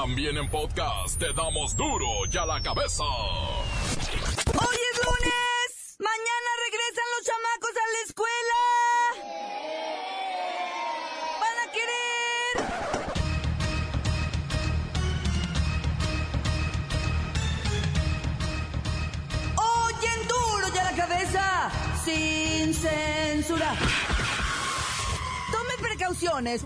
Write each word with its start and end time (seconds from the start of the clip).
También 0.00 0.36
en 0.38 0.48
podcast 0.48 1.18
te 1.18 1.32
damos 1.32 1.76
duro 1.76 2.06
y 2.32 2.36
a 2.36 2.46
la 2.46 2.62
cabeza. 2.62 3.02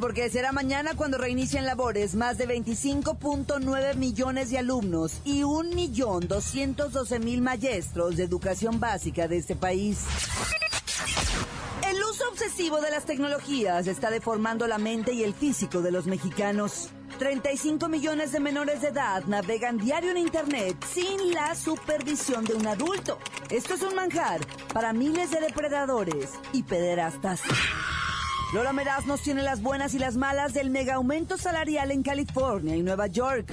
Porque 0.00 0.30
será 0.30 0.50
mañana 0.50 0.92
cuando 0.96 1.18
reinicien 1.18 1.66
labores 1.66 2.14
más 2.14 2.38
de 2.38 2.48
25.9 2.48 3.96
millones 3.96 4.50
de 4.50 4.56
alumnos 4.58 5.20
y 5.24 5.42
1.212.000 5.42 7.40
maestros 7.42 8.16
de 8.16 8.24
educación 8.24 8.80
básica 8.80 9.28
de 9.28 9.36
este 9.36 9.54
país. 9.54 10.04
El 11.86 12.02
uso 12.02 12.30
obsesivo 12.30 12.80
de 12.80 12.90
las 12.90 13.04
tecnologías 13.04 13.86
está 13.86 14.10
deformando 14.10 14.66
la 14.66 14.78
mente 14.78 15.12
y 15.12 15.22
el 15.22 15.34
físico 15.34 15.82
de 15.82 15.92
los 15.92 16.06
mexicanos. 16.06 16.88
35 17.18 17.88
millones 17.88 18.32
de 18.32 18.40
menores 18.40 18.80
de 18.80 18.88
edad 18.88 19.22
navegan 19.26 19.76
diario 19.76 20.12
en 20.12 20.16
Internet 20.16 20.82
sin 20.92 21.34
la 21.34 21.54
supervisión 21.54 22.46
de 22.46 22.54
un 22.54 22.66
adulto. 22.66 23.18
Esto 23.50 23.74
es 23.74 23.82
un 23.82 23.94
manjar 23.94 24.40
para 24.72 24.94
miles 24.94 25.30
de 25.30 25.40
depredadores 25.40 26.30
y 26.54 26.62
pederastas. 26.62 27.42
Lola 28.52 28.74
Meraz 28.74 29.06
nos 29.06 29.22
tiene 29.22 29.42
las 29.42 29.62
buenas 29.62 29.94
y 29.94 29.98
las 29.98 30.18
malas 30.18 30.52
del 30.52 30.68
mega 30.68 30.96
aumento 30.96 31.38
salarial 31.38 31.90
en 31.90 32.02
California 32.02 32.76
y 32.76 32.82
Nueva 32.82 33.06
York. 33.06 33.50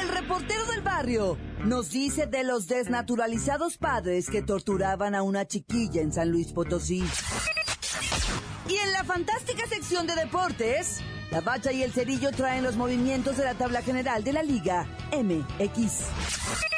El 0.00 0.08
reportero 0.08 0.66
del 0.66 0.82
barrio 0.82 1.38
nos 1.64 1.90
dice 1.90 2.26
de 2.26 2.42
los 2.42 2.66
desnaturalizados 2.66 3.78
padres 3.78 4.28
que 4.28 4.42
torturaban 4.42 5.14
a 5.14 5.22
una 5.22 5.46
chiquilla 5.46 6.02
en 6.02 6.12
San 6.12 6.30
Luis 6.32 6.52
Potosí. 6.52 7.04
Y 8.68 8.74
en 8.74 8.92
la 8.92 9.04
fantástica 9.04 9.68
sección 9.68 10.08
de 10.08 10.16
deportes, 10.16 11.00
la 11.30 11.40
bacha 11.40 11.70
y 11.70 11.84
el 11.84 11.92
cerillo 11.92 12.32
traen 12.32 12.64
los 12.64 12.76
movimientos 12.76 13.36
de 13.36 13.44
la 13.44 13.54
tabla 13.54 13.80
general 13.82 14.24
de 14.24 14.32
la 14.32 14.42
Liga 14.42 14.88
MX. 15.12 16.77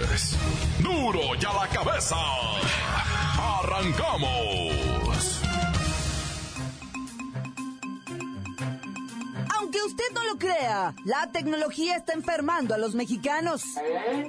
Duro 0.79 1.21
y 1.39 1.45
a 1.45 1.53
la 1.53 1.67
cabeza. 1.69 2.17
Arrancamos. 3.61 5.41
Aunque 9.57 9.77
usted 9.83 10.03
no 10.13 10.25
lo 10.25 10.37
crea, 10.37 10.93
la 11.05 11.31
tecnología 11.31 11.95
está 11.95 12.11
enfermando 12.11 12.73
a 12.75 12.77
los 12.77 12.93
mexicanos. 12.93 13.63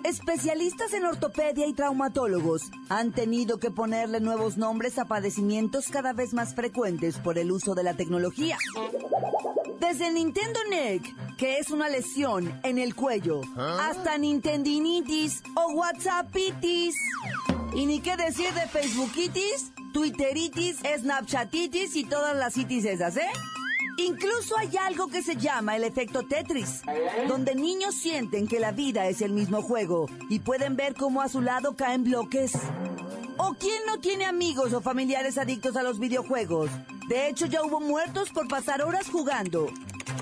Especialistas 0.05 0.93
en 0.93 1.05
ortopedia 1.05 1.67
y 1.67 1.73
traumatólogos 1.73 2.71
han 2.89 3.11
tenido 3.11 3.59
que 3.59 3.73
ponerle 3.73 4.21
nuevos 4.21 4.57
nombres 4.57 5.01
a 5.01 5.07
padecimientos 5.07 5.89
cada 5.89 6.13
vez 6.13 6.33
más 6.33 6.55
frecuentes 6.55 7.19
por 7.19 7.39
el 7.39 7.51
uso 7.51 7.75
de 7.75 7.83
la 7.83 7.95
tecnología. 7.95 8.57
Desde 9.83 10.13
Nintendo 10.13 10.61
Neck, 10.71 11.37
que 11.37 11.59
es 11.59 11.71
una 11.71 11.89
lesión 11.89 12.49
en 12.63 12.79
el 12.79 12.95
cuello, 12.95 13.41
hasta 13.57 14.17
Nintendinitis 14.17 15.43
o 15.57 15.73
WhatsAppitis. 15.73 16.95
Y 17.75 17.87
ni 17.87 18.01
qué 18.01 18.17
decir 18.17 18.55
de 18.55 18.69
Facebookitis, 18.69 19.73
Twitteritis, 19.93 20.77
Snapchatitis 21.01 21.97
y 21.97 22.05
todas 22.05 22.37
las 22.37 22.57
itis 22.57 22.85
esas, 22.85 23.17
¿eh? 23.17 23.27
Incluso 23.97 24.57
hay 24.57 24.71
algo 24.77 25.09
que 25.09 25.21
se 25.21 25.35
llama 25.35 25.75
el 25.75 25.83
efecto 25.83 26.23
Tetris, 26.23 26.83
donde 27.27 27.57
niños 27.57 27.97
sienten 27.97 28.47
que 28.47 28.61
la 28.61 28.71
vida 28.71 29.09
es 29.09 29.21
el 29.21 29.33
mismo 29.33 29.63
juego 29.63 30.09
y 30.31 30.39
pueden 30.39 30.77
ver 30.77 30.95
cómo 30.95 31.23
a 31.23 31.29
su 31.29 31.41
lado 31.41 31.75
caen 31.75 32.05
bloques. 32.05 32.53
¿O 33.53 33.55
quién 33.55 33.83
no 33.87 33.99
tiene 34.01 34.25
amigos 34.25 34.73
o 34.73 34.81
familiares 34.81 35.37
adictos 35.37 35.77
a 35.77 35.83
los 35.83 35.99
videojuegos? 35.99 36.71
De 37.07 37.29
hecho, 37.29 37.45
ya 37.45 37.63
hubo 37.63 37.81
muertos 37.81 38.31
por 38.31 38.49
pasar 38.49 38.81
horas 38.81 39.11
jugando 39.11 39.67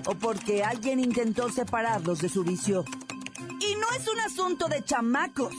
o 0.05 0.15
porque 0.17 0.65
alguien 0.65 0.99
intentó 0.99 1.49
separarlos 1.49 2.21
de 2.21 2.29
su 2.29 2.43
vicio. 2.43 2.85
Y 3.39 3.77
no 3.77 3.87
es 3.97 4.09
un 4.09 4.19
asunto 4.19 4.67
de 4.67 4.83
chamacos. 4.83 5.55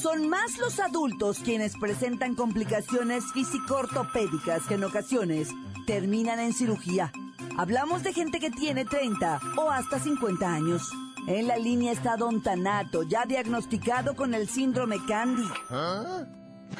Son 0.00 0.28
más 0.28 0.56
los 0.58 0.78
adultos 0.78 1.40
quienes 1.40 1.76
presentan 1.76 2.36
complicaciones 2.36 3.24
físico-ortopédicas 3.32 4.62
que 4.68 4.74
en 4.74 4.84
ocasiones 4.84 5.48
terminan 5.84 6.38
en 6.38 6.52
cirugía. 6.52 7.10
Hablamos 7.58 8.04
de 8.04 8.12
gente 8.12 8.38
que 8.38 8.52
tiene 8.52 8.84
30 8.84 9.40
o 9.56 9.68
hasta 9.68 9.98
50 9.98 10.48
años. 10.48 10.88
En 11.26 11.48
la 11.48 11.56
línea 11.56 11.90
está 11.90 12.16
Don 12.16 12.40
Tanato, 12.40 13.02
ya 13.02 13.24
diagnosticado 13.24 14.14
con 14.14 14.32
el 14.32 14.48
síndrome 14.48 15.04
Candy. 15.08 15.48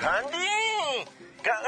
¡Candy! 0.00 1.04
Ca- 1.42 1.60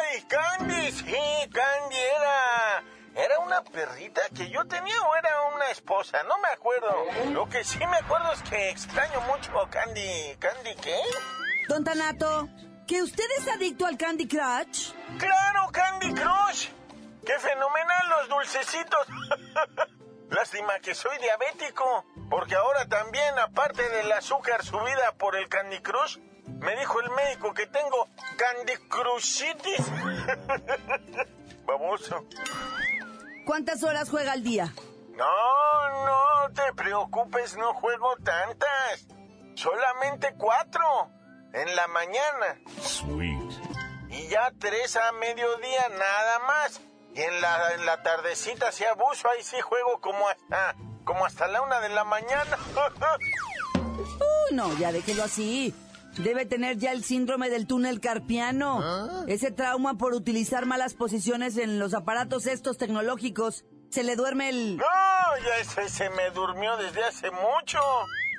¡Ay, 0.00 0.22
Candy! 0.22 0.92
Sí, 0.92 1.50
Candy 1.52 1.96
era... 1.96 2.84
¿Era 3.16 3.38
una 3.38 3.62
perrita 3.62 4.22
que 4.36 4.50
yo 4.50 4.64
tenía 4.66 5.00
o 5.02 5.14
era 5.16 5.42
una 5.54 5.70
esposa? 5.70 6.20
No 6.24 6.36
me 6.38 6.48
acuerdo. 6.48 7.04
Lo 7.30 7.48
que 7.48 7.62
sí 7.62 7.78
me 7.78 7.96
acuerdo 7.98 8.32
es 8.32 8.42
que 8.42 8.70
extraño 8.70 9.20
mucho 9.22 9.56
a 9.60 9.70
Candy. 9.70 10.36
¿Candy 10.40 10.74
qué? 10.82 10.98
Don 11.68 11.84
Tanato, 11.84 12.48
¿que 12.88 13.02
usted 13.02 13.24
es 13.38 13.46
adicto 13.46 13.86
al 13.86 13.96
Candy 13.96 14.26
Crush? 14.26 14.92
¡Claro, 15.18 15.68
Candy 15.72 16.12
Crush! 16.12 16.68
¡Qué 17.24 17.38
fenomenal 17.38 18.08
los 18.08 18.28
dulcecitos! 18.30 19.06
Lástima 20.30 20.80
que 20.80 20.94
soy 20.96 21.16
diabético, 21.18 22.04
porque 22.28 22.56
ahora 22.56 22.86
también, 22.88 23.38
aparte 23.38 23.88
del 23.90 24.10
azúcar 24.10 24.64
subida 24.64 25.12
por 25.18 25.36
el 25.36 25.48
Candy 25.48 25.78
Crush, 25.80 26.18
me 26.46 26.76
dijo 26.76 27.00
el 27.00 27.10
médico 27.10 27.52
que 27.54 27.66
tengo 27.66 28.08
Candy 28.36 28.72
Crushitis. 28.88 29.86
Baboso. 31.66 32.24
¿Cuántas 33.46 33.82
horas 33.82 34.10
juega 34.10 34.32
al 34.32 34.42
día? 34.42 34.72
No, 35.10 36.04
no 36.04 36.52
te 36.52 36.72
preocupes, 36.74 37.56
no 37.56 37.74
juego 37.74 38.16
tantas. 38.22 39.06
Solamente 39.54 40.34
cuatro 40.36 40.82
en 41.52 41.76
la 41.76 41.86
mañana. 41.88 42.58
Sweet. 42.82 43.52
Y 44.10 44.28
ya 44.28 44.52
tres 44.58 44.96
a 44.96 45.12
mediodía 45.12 45.88
nada 45.90 46.38
más. 46.40 46.80
Y 47.14 47.22
en 47.22 47.40
la, 47.40 47.74
en 47.74 47.86
la 47.86 48.02
tardecita 48.02 48.72
si 48.72 48.84
abuso, 48.84 49.28
ahí 49.28 49.42
sí 49.42 49.60
juego 49.60 50.00
como 50.00 50.28
hasta, 50.28 50.74
como 51.04 51.24
hasta 51.24 51.46
la 51.46 51.62
una 51.62 51.80
de 51.80 51.90
la 51.90 52.04
mañana. 52.04 52.58
Uy, 53.84 54.50
no, 54.52 54.76
ya 54.78 54.90
déjelo 54.90 55.24
así. 55.24 55.74
Debe 56.18 56.46
tener 56.46 56.78
ya 56.78 56.92
el 56.92 57.04
síndrome 57.04 57.50
del 57.50 57.66
túnel 57.66 58.00
carpiano. 58.00 59.24
Ese 59.26 59.50
trauma 59.50 59.94
por 59.94 60.14
utilizar 60.14 60.66
malas 60.66 60.94
posiciones 60.94 61.56
en 61.56 61.78
los 61.78 61.94
aparatos 61.94 62.46
estos 62.46 62.78
tecnológicos. 62.78 63.64
Se 63.90 64.02
le 64.02 64.16
duerme 64.16 64.48
el... 64.48 64.76
no, 64.76 64.84
ya 64.84 65.56
ese 65.60 65.88
se 65.88 66.10
me 66.10 66.30
durmió 66.30 66.76
desde 66.76 67.04
hace 67.04 67.30
mucho. 67.30 67.78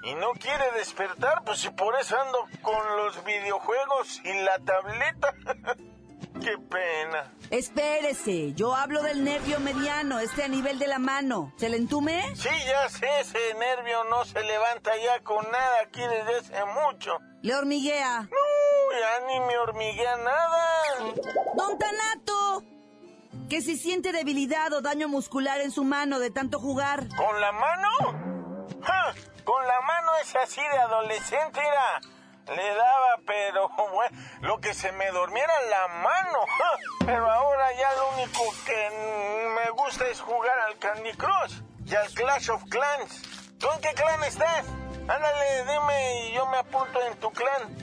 Y 0.06 0.14
no 0.16 0.32
quiere 0.34 0.66
despertar, 0.78 1.44
pues 1.46 1.60
si 1.60 1.70
por 1.70 1.96
eso 2.00 2.16
ando 2.20 2.40
con 2.62 2.76
los 2.98 3.24
videojuegos 3.26 4.22
y 4.24 4.34
la 4.44 4.60
tableta. 4.60 5.34
Qué 6.46 6.60
pena. 6.60 7.34
Espérese, 7.50 8.54
yo 8.54 8.76
hablo 8.76 9.02
del 9.02 9.24
nervio 9.24 9.60
mediano, 9.60 10.20
este 10.20 10.44
a 10.44 10.48
nivel 10.48 10.78
de 10.78 10.86
la 10.86 11.00
mano. 11.00 11.52
¿Se 11.58 11.70
le 11.70 11.78
entume? 11.78 12.24
Sí, 12.36 12.50
ya 12.68 12.88
sé, 12.88 13.08
ese 13.20 13.40
nervio 13.56 14.04
no 14.04 14.24
se 14.26 14.44
levanta 14.44 14.92
ya 14.96 15.24
con 15.24 15.44
nada 15.52 15.80
aquí 15.84 16.02
desde 16.02 16.36
hace 16.36 16.66
mucho. 16.66 17.18
Le 17.42 17.56
hormiguea. 17.56 18.30
No, 18.30 19.00
ya 19.00 19.26
ni 19.26 19.40
me 19.40 19.58
hormiguea 19.58 20.18
nada. 20.18 21.14
Don 21.56 21.80
Tanato, 21.80 22.64
que 23.50 23.64
si 23.64 23.76
siente 23.76 24.12
debilidad 24.12 24.72
o 24.74 24.82
daño 24.82 25.08
muscular 25.08 25.62
en 25.62 25.72
su 25.72 25.84
mano 25.84 26.20
de 26.20 26.30
tanto 26.30 26.60
jugar. 26.60 27.08
¿Con 27.18 27.42
la 27.42 27.52
mano? 27.54 28.68
¡Ja! 28.84 29.16
Con 29.44 29.66
la 29.66 29.82
mano 29.82 30.12
es 30.22 30.36
así 30.36 30.62
de 30.62 30.78
adolescente, 30.78 31.60
era. 31.60 32.02
Le 32.48 32.76
daba, 32.76 33.18
pero 33.26 33.70
bueno, 33.94 34.18
lo 34.42 34.60
que 34.60 34.74
se 34.74 34.92
me 34.92 35.10
dormiera 35.12 35.54
la 35.70 35.88
mano. 35.88 36.40
Pero 37.06 37.32
ahora 37.32 37.72
ya 37.74 37.94
lo 37.94 38.10
único 38.16 38.42
que 38.66 38.90
me 39.56 39.70
gusta 39.72 40.08
es 40.08 40.20
jugar 40.22 40.58
al 40.60 40.78
Candy 40.80 41.14
Crush 41.14 41.62
y 41.86 41.96
al 41.96 42.08
Clash 42.10 42.50
of 42.50 42.64
Clans. 42.68 43.22
¿Tú 43.60 43.68
en 43.72 43.82
qué 43.82 43.94
clan 43.94 44.24
estás? 44.24 44.66
Ándale, 45.08 45.66
dime 45.66 46.20
y 46.22 46.34
yo 46.34 46.48
me 46.48 46.58
apunto 46.58 47.00
en 47.04 47.16
tu 47.20 47.32
clan. 47.32 47.76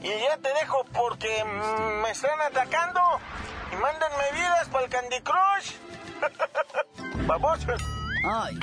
Y 0.00 0.08
ya 0.20 0.36
te 0.36 0.52
dejo 0.54 0.84
porque 0.92 1.44
mm, 1.44 2.02
me 2.02 2.10
están 2.10 2.40
atacando. 2.40 3.00
Y 3.72 3.76
mándenme 3.76 4.32
vidas 4.32 4.68
para 4.68 4.84
el 4.84 4.90
Candy 4.90 5.20
Crush. 5.22 5.72
Vamos. 7.26 7.66
Ay. 8.30 8.58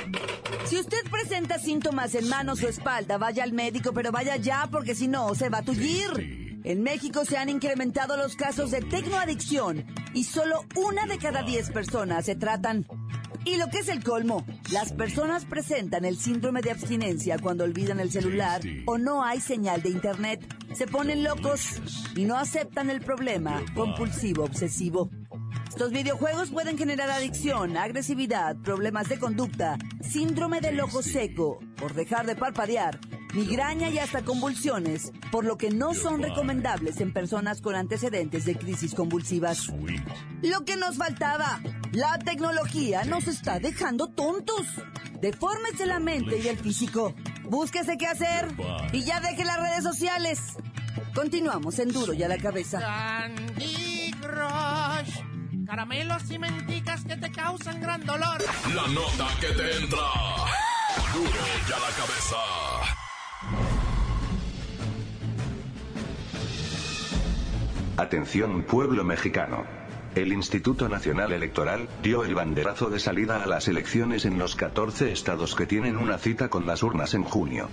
Si 0.65 0.77
usted 0.77 1.03
presenta 1.09 1.57
síntomas 1.57 2.13
en 2.13 2.29
manos 2.29 2.62
o 2.62 2.67
espalda, 2.67 3.17
vaya 3.17 3.44
al 3.44 3.51
médico, 3.51 3.94
pero 3.94 4.12
vaya 4.12 4.35
ya 4.35 4.67
porque 4.71 4.94
si 4.94 5.07
no, 5.07 5.33
se 5.33 5.50
va 5.50 5.59
a 5.59 5.63
tullir. 5.63 6.62
En 6.63 6.83
México 6.83 7.25
se 7.25 7.38
han 7.38 7.50
incrementado 7.50 8.15
los 8.17 8.35
casos 8.35 8.71
de 8.71 8.81
tecnoadicción 8.81 9.85
y 10.13 10.23
solo 10.23 10.65
una 10.75 11.06
de 11.07 11.17
cada 11.17 11.41
diez 11.41 11.71
personas 11.71 12.25
se 12.25 12.35
tratan. 12.35 12.85
Y 13.44 13.57
lo 13.57 13.67
que 13.69 13.79
es 13.79 13.89
el 13.89 14.03
colmo, 14.03 14.44
las 14.71 14.94
personas 14.94 15.45
presentan 15.45 16.06
el 16.06 16.17
síndrome 16.17 16.62
de 16.62 16.71
abstinencia 16.71 17.38
cuando 17.38 17.63
olvidan 17.63 18.00
el 18.00 18.12
celular 18.12 18.62
o 18.88 18.97
no 18.97 19.23
hay 19.23 19.39
señal 19.39 19.83
de 19.83 19.89
internet. 19.89 20.41
Se 20.73 20.88
ponen 20.88 21.23
locos 21.23 21.79
y 22.15 22.25
no 22.25 22.38
aceptan 22.38 22.89
el 22.89 23.01
problema 23.01 23.62
compulsivo 23.75 24.44
obsesivo. 24.44 25.12
Estos 25.75 25.92
videojuegos 25.92 26.51
pueden 26.51 26.77
generar 26.77 27.10
adicción, 27.10 27.75
agresividad, 27.75 28.56
problemas 28.56 29.10
de 29.10 29.19
conducta, 29.19 29.77
síndrome 30.01 30.62
del 30.62 30.80
ojo 30.80 31.04
seco, 31.04 31.60
por 31.75 31.94
dejar 31.94 32.25
de 32.25 32.38
parpadear, 32.38 32.98
migraña 33.33 33.89
y 33.89 34.00
hasta 34.00 34.24
convulsiones, 34.24 35.12
por 35.33 35.44
lo 35.44 35.57
que 35.57 35.72
no 35.72 35.94
son 35.94 36.24
recomendables 36.24 37.01
en 37.01 37.12
personas 37.12 37.60
con 37.60 37.75
antecedentes 37.75 38.45
de 38.45 38.56
crisis 38.56 38.95
convulsivas. 38.95 39.68
Lo 40.42 40.63
que 40.63 40.77
nos 40.77 40.95
faltaba, 40.95 41.60
la 41.92 42.19
tecnología 42.19 43.04
nos 43.04 43.27
está 43.27 43.60
dejando 43.60 44.07
tontos. 44.07 44.66
Defórmese 45.19 45.88
la 45.88 46.00
mente 46.00 46.38
y 46.38 46.48
el 46.48 46.57
físico. 46.57 47.13
Búsquese 47.44 47.98
qué 47.98 48.07
hacer 48.07 48.48
y 48.94 49.04
ya 49.04 49.19
deje 49.19 49.44
las 49.44 49.60
redes 49.60 49.83
sociales. 49.83 50.39
Continuamos 51.13 51.80
en 51.80 51.89
Duro 51.89 52.13
y 52.13 52.24
a 52.24 52.30
la 52.30 52.38
cabeza. 52.38 52.80
Candy 52.80 54.12
Crush. 54.22 55.35
Caramelos 55.65 56.29
y 56.29 56.38
menticas 56.38 57.03
que 57.06 57.17
te 57.17 57.31
causan 57.31 57.81
gran 57.81 58.06
dolor. 58.06 58.38
La 58.73 58.88
nota 58.88 59.27
que 59.39 59.47
te 59.47 59.77
entra. 59.77 59.97
Duro 61.13 61.29
y 61.67 61.71
a 61.71 61.79
la 61.79 61.89
cabeza. 61.97 62.35
Atención 67.97 68.63
pueblo 68.63 69.03
mexicano. 69.03 69.63
El 70.15 70.31
Instituto 70.31 70.88
Nacional 70.88 71.33
Electoral 71.33 71.89
dio 72.03 72.23
el 72.23 72.35
banderazo 72.35 72.89
de 72.89 73.00
salida 73.00 73.44
a 73.44 73.47
las 73.47 73.67
elecciones 73.67 74.25
en 74.25 74.38
los 74.38 74.56
14 74.56 75.12
estados 75.12 75.56
que 75.56 75.65
tienen 75.65 75.97
una 75.97 76.17
cita 76.17 76.47
con 76.47 76.65
las 76.65 76.83
urnas 76.83 77.13
en 77.13 77.23
junio. 77.23 77.69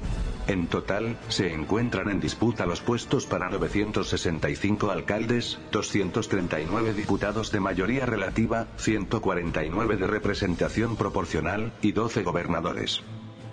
En 0.49 0.67
total, 0.67 1.17
se 1.29 1.53
encuentran 1.53 2.11
en 2.11 2.21
disputa 2.21 2.67
los 2.67 2.81
puestos 2.81 3.27
para 3.27 3.49
965 3.49 4.91
alcaldes, 4.91 5.59
239 5.71 6.95
diputados 6.95 7.53
de 7.53 7.61
mayoría 7.61 8.07
relativa, 8.07 8.67
149 8.77 9.97
de 9.97 10.07
representación 10.07 10.97
proporcional, 10.97 11.73
y 11.81 11.93
12 11.93 12.25
gobernadores. 12.25 13.03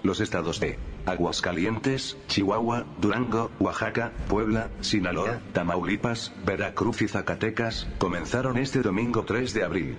Los 0.01 0.19
estados 0.19 0.59
de 0.59 0.79
Aguascalientes, 1.05 2.17
Chihuahua, 2.27 2.85
Durango, 2.99 3.51
Oaxaca, 3.59 4.13
Puebla, 4.27 4.69
Sinaloa, 4.81 5.41
Tamaulipas, 5.53 6.31
Veracruz 6.45 7.01
y 7.01 7.07
Zacatecas 7.07 7.87
comenzaron 7.97 8.57
este 8.57 8.81
domingo 8.81 9.23
3 9.23 9.53
de 9.53 9.63
abril. 9.63 9.97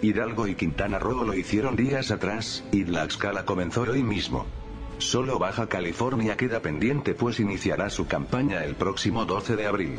Hidalgo 0.00 0.48
y 0.48 0.56
Quintana 0.56 0.98
Roo 0.98 1.22
lo 1.24 1.34
hicieron 1.34 1.76
días 1.76 2.10
atrás, 2.10 2.64
y 2.72 2.84
Tlaxcala 2.84 3.44
comenzó 3.44 3.82
hoy 3.82 4.02
mismo. 4.02 4.46
Solo 5.02 5.38
Baja 5.38 5.68
California 5.68 6.36
queda 6.36 6.60
pendiente 6.60 7.14
pues 7.14 7.40
iniciará 7.40 7.90
su 7.90 8.06
campaña 8.06 8.64
el 8.64 8.76
próximo 8.76 9.24
12 9.24 9.56
de 9.56 9.66
abril. 9.66 9.98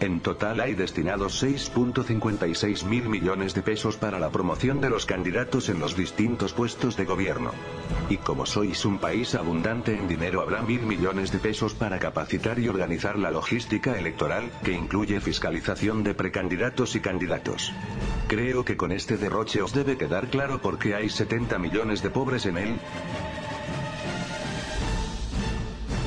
En 0.00 0.20
total 0.20 0.60
hay 0.60 0.74
destinados 0.74 1.42
6.56 1.42 2.84
mil 2.84 3.08
millones 3.08 3.54
de 3.54 3.62
pesos 3.62 3.96
para 3.96 4.18
la 4.18 4.30
promoción 4.30 4.80
de 4.80 4.90
los 4.90 5.06
candidatos 5.06 5.68
en 5.68 5.78
los 5.78 5.96
distintos 5.96 6.52
puestos 6.52 6.96
de 6.96 7.04
gobierno. 7.04 7.52
Y 8.08 8.16
como 8.16 8.44
sois 8.44 8.84
un 8.84 8.98
país 8.98 9.34
abundante 9.34 9.96
en 9.96 10.08
dinero 10.08 10.40
habrá 10.40 10.62
mil 10.62 10.82
millones 10.82 11.30
de 11.30 11.38
pesos 11.38 11.74
para 11.74 11.98
capacitar 11.98 12.58
y 12.58 12.68
organizar 12.68 13.18
la 13.18 13.30
logística 13.30 13.98
electoral, 13.98 14.50
que 14.64 14.72
incluye 14.72 15.20
fiscalización 15.20 16.02
de 16.02 16.14
precandidatos 16.14 16.96
y 16.96 17.00
candidatos. 17.00 17.72
Creo 18.26 18.64
que 18.64 18.76
con 18.76 18.90
este 18.90 19.16
derroche 19.16 19.62
os 19.62 19.72
debe 19.72 19.96
quedar 19.96 20.28
claro 20.28 20.60
por 20.60 20.78
qué 20.78 20.94
hay 20.94 21.08
70 21.08 21.58
millones 21.58 22.02
de 22.02 22.10
pobres 22.10 22.46
en 22.46 22.58
él. 22.58 22.80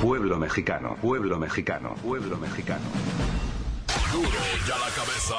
Pueblo 0.04 0.38
mexicano, 0.38 0.98
pueblo 1.00 1.38
mexicano, 1.38 1.94
pueblo 2.02 2.36
mexicano. 2.36 2.84
Duro 4.12 4.28
y 4.28 4.70
a 4.70 4.78
la 4.78 4.90
cabeza. 4.94 5.34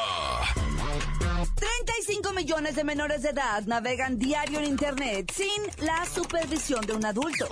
35 1.53 2.33
millones 2.33 2.75
de 2.75 2.83
menores 2.83 3.21
de 3.21 3.29
edad 3.29 3.63
navegan 3.67 4.17
diario 4.17 4.57
en 4.57 4.65
Internet 4.65 5.31
sin 5.31 5.85
la 5.85 6.03
supervisión 6.07 6.81
de 6.81 6.93
un 6.93 7.05
adulto. 7.05 7.47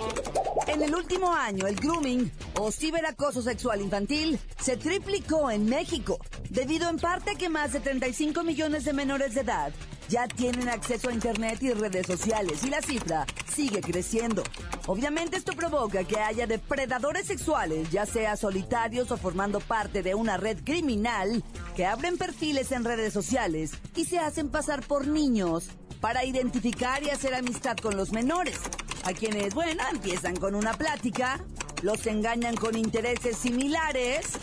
En 0.66 0.82
el 0.82 0.92
último 0.92 1.32
año, 1.32 1.68
el 1.68 1.76
grooming 1.76 2.32
o 2.56 2.72
ciberacoso 2.72 3.42
sexual 3.42 3.80
infantil 3.80 4.36
se 4.58 4.76
triplicó 4.76 5.52
en 5.52 5.66
México, 5.66 6.18
debido 6.50 6.88
en 6.90 6.98
parte 6.98 7.30
a 7.30 7.34
que 7.36 7.48
más 7.48 7.72
de 7.74 7.78
35 7.78 8.42
millones 8.42 8.84
de 8.84 8.92
menores 8.92 9.34
de 9.34 9.42
edad 9.42 9.72
ya 10.08 10.28
tienen 10.28 10.68
acceso 10.68 11.08
a 11.08 11.12
Internet 11.12 11.62
y 11.62 11.72
redes 11.72 12.06
sociales 12.06 12.64
y 12.64 12.70
la 12.70 12.80
cifra 12.80 13.26
sigue 13.54 13.80
creciendo. 13.80 14.42
Obviamente 14.86 15.36
esto 15.36 15.52
provoca 15.54 16.04
que 16.04 16.20
haya 16.20 16.46
depredadores 16.46 17.26
sexuales, 17.26 17.90
ya 17.90 18.06
sea 18.06 18.36
solitarios 18.36 19.10
o 19.10 19.16
formando 19.16 19.60
parte 19.60 20.02
de 20.02 20.14
una 20.14 20.36
red 20.36 20.58
criminal, 20.64 21.42
que 21.76 21.86
abren 21.86 22.18
perfiles 22.18 22.72
en 22.72 22.84
redes 22.84 23.12
sociales 23.12 23.72
y 23.96 24.04
se 24.04 24.18
hacen 24.18 24.50
pasar 24.50 24.82
por 24.82 25.06
niños 25.06 25.68
para 26.00 26.24
identificar 26.24 27.02
y 27.02 27.10
hacer 27.10 27.34
amistad 27.34 27.76
con 27.78 27.96
los 27.96 28.12
menores, 28.12 28.58
a 29.04 29.12
quienes, 29.12 29.54
bueno, 29.54 29.82
empiezan 29.90 30.36
con 30.36 30.54
una 30.54 30.74
plática, 30.74 31.42
los 31.82 32.06
engañan 32.06 32.56
con 32.56 32.76
intereses 32.76 33.38
similares 33.38 34.38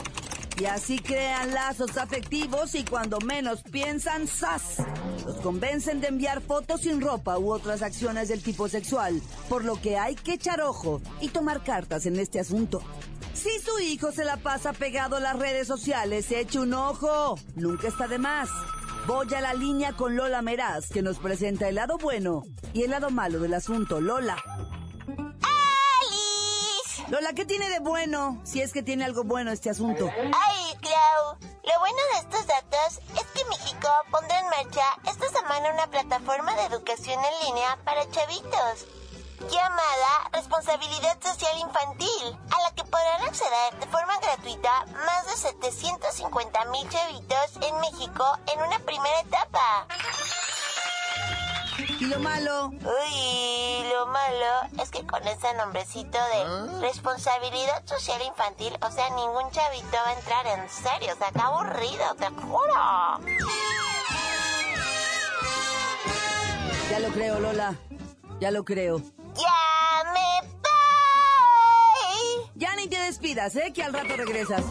y 0.60 0.66
así 0.66 1.00
crean 1.00 1.54
lazos 1.54 1.98
afectivos 1.98 2.76
y 2.76 2.84
cuando 2.84 3.20
menos 3.20 3.64
piensan, 3.64 4.28
¡zas! 4.28 4.78
Los 5.26 5.38
convencen 5.38 6.02
de 6.02 6.08
enviar 6.08 6.42
fotos 6.42 6.82
sin 6.82 7.02
ropa 7.02 7.38
u 7.38 7.52
otras 7.52 7.82
acciones 7.82 8.30
del 8.30 8.44
tipo 8.44 8.68
sexual, 8.68 9.22
por 9.50 9.64
lo 9.64 9.80
que 9.80 9.98
hay 9.98 10.16
que 10.16 10.34
echar 10.34 10.62
ojo 10.62 11.02
y 11.20 11.30
tomar 11.30 11.64
cartas 11.64 12.06
en 12.06 12.18
este 12.20 12.40
asunto. 12.40 12.82
Si 13.34 13.50
su 13.60 13.80
hijo 13.80 14.12
se 14.12 14.26
la 14.26 14.38
pasa 14.38 14.74
pegado 14.74 15.16
a 15.16 15.20
las 15.20 15.40
redes 15.40 15.68
sociales, 15.68 16.32
eche 16.32 16.60
un 16.60 16.74
ojo. 16.74 17.40
Nunca 17.56 17.88
está 17.88 18.08
de 18.08 18.20
más. 18.20 18.50
Voy 19.08 19.34
a 19.34 19.42
la 19.42 19.54
línea 19.54 19.94
con 19.94 20.16
Lola 20.16 20.42
Meraz, 20.42 20.90
que 20.90 21.02
nos 21.02 21.18
presenta 21.18 21.68
el 21.68 21.76
lado 21.76 21.98
bueno 21.98 22.44
y 22.74 22.84
el 22.84 22.92
lado 22.92 23.10
malo 23.10 23.40
del 23.40 23.54
asunto. 23.54 24.00
Lola. 24.00 24.38
Lola, 27.12 27.34
¿qué 27.34 27.44
tiene 27.44 27.70
de 27.70 27.80
bueno? 27.80 28.40
Si 28.46 28.62
es 28.62 28.72
que 28.72 28.84
tiene 28.84 29.04
algo 29.04 29.26
bueno 29.26 29.52
este 29.52 29.70
asunto. 29.70 30.10
Ay, 30.18 30.78
Clau, 30.80 31.38
lo 31.42 31.80
bueno 31.82 31.98
de 32.14 32.20
estos 32.20 32.48
datos 32.48 33.02
es 33.20 33.26
que 33.34 33.44
México 33.50 33.90
pondrá 34.10 34.40
en 34.40 34.46
marcha 34.46 34.86
esta 35.04 35.28
semana 35.28 35.74
una 35.74 35.88
plataforma 35.88 36.56
de 36.56 36.68
educación 36.68 37.20
en 37.20 37.48
línea 37.48 37.78
para 37.84 38.10
chavitos 38.12 38.88
llamada 39.52 40.30
Responsabilidad 40.32 41.18
Social 41.22 41.60
Infantil, 41.60 42.38
a 42.50 42.62
la 42.62 42.76
que 42.76 42.84
podrán 42.86 43.24
acceder 43.24 43.78
de 43.82 43.88
forma 43.88 44.18
gratuita 44.22 44.86
más 45.06 45.26
de 45.26 45.36
750 45.36 46.66
mil 46.66 46.88
chavitos 46.88 47.58
en 47.60 47.78
México 47.82 48.24
en 48.54 48.62
una 48.62 48.80
primera 48.80 49.20
etapa. 49.20 49.86
¿Y 52.00 52.06
lo 52.06 52.20
malo? 52.20 52.70
Uy, 52.70 53.81
lo 54.02 54.08
malo 54.08 54.68
es 54.82 54.90
que 54.90 55.06
con 55.06 55.22
ese 55.28 55.54
nombrecito 55.58 56.18
de 56.18 56.82
responsabilidad 56.82 57.86
social 57.86 58.20
infantil, 58.24 58.76
o 58.82 58.90
sea, 58.90 59.12
ningún 59.12 59.52
chavito 59.52 59.94
va 59.94 60.10
a 60.10 60.14
entrar 60.14 60.48
en 60.48 60.68
serio, 60.70 61.14
o 61.14 61.18
sea, 61.18 61.30
qué 61.32 61.40
aburrido, 61.40 62.16
te 62.18 62.26
juro. 62.42 63.20
Ya 66.90 67.00
lo 67.00 67.10
creo, 67.10 67.40
Lola. 67.40 67.76
Ya 68.40 68.50
lo 68.50 68.66
creo. 68.66 69.04
¡Ya 69.36 70.04
me 70.14 70.42
voy! 70.48 70.58
Ya 72.56 72.76
ni 72.76 72.88
te 72.88 73.00
despidas, 73.00 73.56
¿eh? 73.56 73.72
Que 73.72 73.84
al 73.84 73.94
rato 73.94 74.18
regresas. 74.18 74.64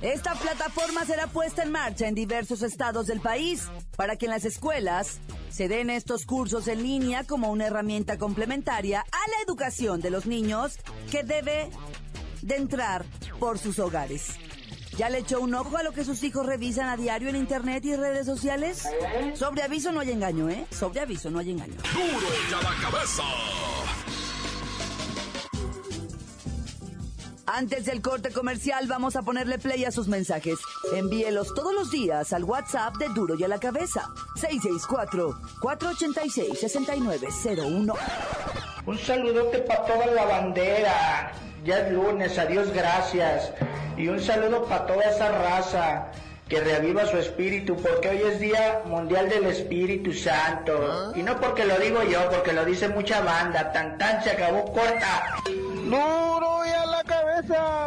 Esta 0.00 0.34
plataforma 0.34 1.04
será 1.04 1.26
puesta 1.26 1.62
en 1.62 1.72
marcha 1.72 2.08
en 2.08 2.14
diversos 2.14 2.62
estados 2.62 3.06
del 3.06 3.20
país 3.20 3.68
para 3.96 4.16
que 4.16 4.24
en 4.24 4.30
las 4.30 4.46
escuelas 4.46 5.20
se 5.50 5.68
den 5.68 5.90
estos 5.90 6.26
cursos 6.26 6.68
en 6.68 6.82
línea 6.82 7.24
como 7.24 7.50
una 7.50 7.66
herramienta 7.66 8.18
complementaria 8.18 9.00
a 9.00 9.30
la 9.30 9.42
educación 9.44 10.00
de 10.00 10.10
los 10.10 10.26
niños 10.26 10.78
que 11.10 11.22
debe 11.22 11.70
de 12.42 12.56
entrar 12.56 13.04
por 13.38 13.58
sus 13.58 13.78
hogares. 13.78 14.28
¿Ya 14.96 15.08
le 15.08 15.18
echó 15.18 15.40
un 15.40 15.54
ojo 15.54 15.76
a 15.76 15.84
lo 15.84 15.92
que 15.92 16.04
sus 16.04 16.22
hijos 16.24 16.44
revisan 16.44 16.88
a 16.88 16.96
diario 16.96 17.28
en 17.28 17.36
internet 17.36 17.84
y 17.84 17.94
redes 17.94 18.26
sociales? 18.26 18.82
Sobre 19.34 19.62
aviso 19.62 19.92
no 19.92 20.00
hay 20.00 20.10
engaño, 20.10 20.48
¿eh? 20.48 20.66
Sobre 20.72 21.00
aviso 21.00 21.30
no 21.30 21.38
hay 21.38 21.52
engaño. 21.52 21.76
Duro 21.94 22.26
y 22.50 22.52
a 22.52 22.62
la 22.62 22.82
cabeza. 22.82 23.22
Antes 27.50 27.86
del 27.86 28.02
corte 28.02 28.30
comercial 28.30 28.86
vamos 28.88 29.16
a 29.16 29.22
ponerle 29.22 29.58
play 29.58 29.86
a 29.86 29.90
sus 29.90 30.06
mensajes. 30.06 30.58
Envíelos 30.94 31.54
todos 31.54 31.72
los 31.72 31.90
días 31.90 32.34
al 32.34 32.44
WhatsApp 32.44 32.96
de 32.96 33.08
Duro 33.08 33.36
y 33.36 33.44
a 33.44 33.48
la 33.48 33.58
Cabeza. 33.58 34.06
664-486-6901. 35.62 37.94
Un 38.84 38.98
saludote 38.98 39.60
para 39.60 39.86
toda 39.86 40.06
la 40.08 40.26
bandera. 40.26 41.32
Ya 41.64 41.80
es 41.80 41.90
lunes, 41.90 42.38
adiós, 42.38 42.70
gracias. 42.70 43.50
Y 43.96 44.08
un 44.08 44.20
saludo 44.20 44.66
para 44.66 44.86
toda 44.86 45.04
esa 45.04 45.30
raza 45.30 46.08
que 46.50 46.60
reaviva 46.60 47.06
su 47.06 47.16
espíritu, 47.16 47.76
porque 47.76 48.10
hoy 48.10 48.20
es 48.30 48.40
Día 48.40 48.82
Mundial 48.84 49.30
del 49.30 49.46
Espíritu 49.46 50.12
Santo. 50.12 51.14
Y 51.16 51.22
no 51.22 51.40
porque 51.40 51.64
lo 51.64 51.78
digo 51.78 52.02
yo, 52.02 52.28
porque 52.30 52.52
lo 52.52 52.66
dice 52.66 52.88
mucha 52.88 53.22
banda. 53.22 53.72
Tan 53.72 53.96
tan 53.96 54.22
se 54.22 54.32
acabó 54.32 54.70
corta. 54.70 55.36
Duro 55.46 56.37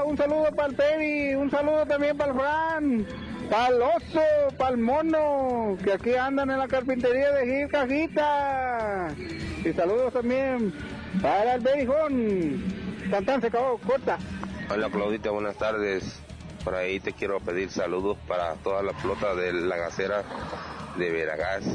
Un 0.06 0.18
saludo 0.18 0.50
para 0.56 0.70
el 0.70 0.76
Peri, 0.76 1.36
un 1.36 1.52
saludo 1.52 1.86
también 1.86 2.18
para 2.18 2.32
el 2.32 2.40
Fran, 2.40 3.08
para 3.48 3.68
el 3.68 3.82
oso, 3.82 4.22
para 4.58 4.72
el 4.72 4.78
mono, 4.78 5.78
que 5.84 5.94
aquí 5.94 6.16
andan 6.16 6.50
en 6.50 6.58
la 6.58 6.68
carpintería 6.68 7.32
de 7.32 7.46
Gil 7.46 7.68
Cajita. 7.70 9.10
Y 9.64 9.72
saludos 9.74 10.14
también 10.14 10.74
para 11.22 11.54
el 11.56 11.62
Berijón. 11.62 12.64
Tan 13.24 13.40
se 13.40 13.48
acabó, 13.48 13.78
corta. 13.78 14.18
Hola 14.72 14.90
Claudita, 14.90 15.30
buenas 15.30 15.58
tardes. 15.58 16.20
Por 16.64 16.74
ahí 16.74 17.00
te 17.00 17.14
quiero 17.14 17.40
pedir 17.40 17.70
saludos 17.70 18.18
para 18.28 18.56
toda 18.56 18.82
la 18.82 18.94
flota 18.94 19.36
de 19.36 19.54
la 19.54 19.78
gasera 19.78 20.24
de 20.98 21.12
Veragás, 21.12 21.66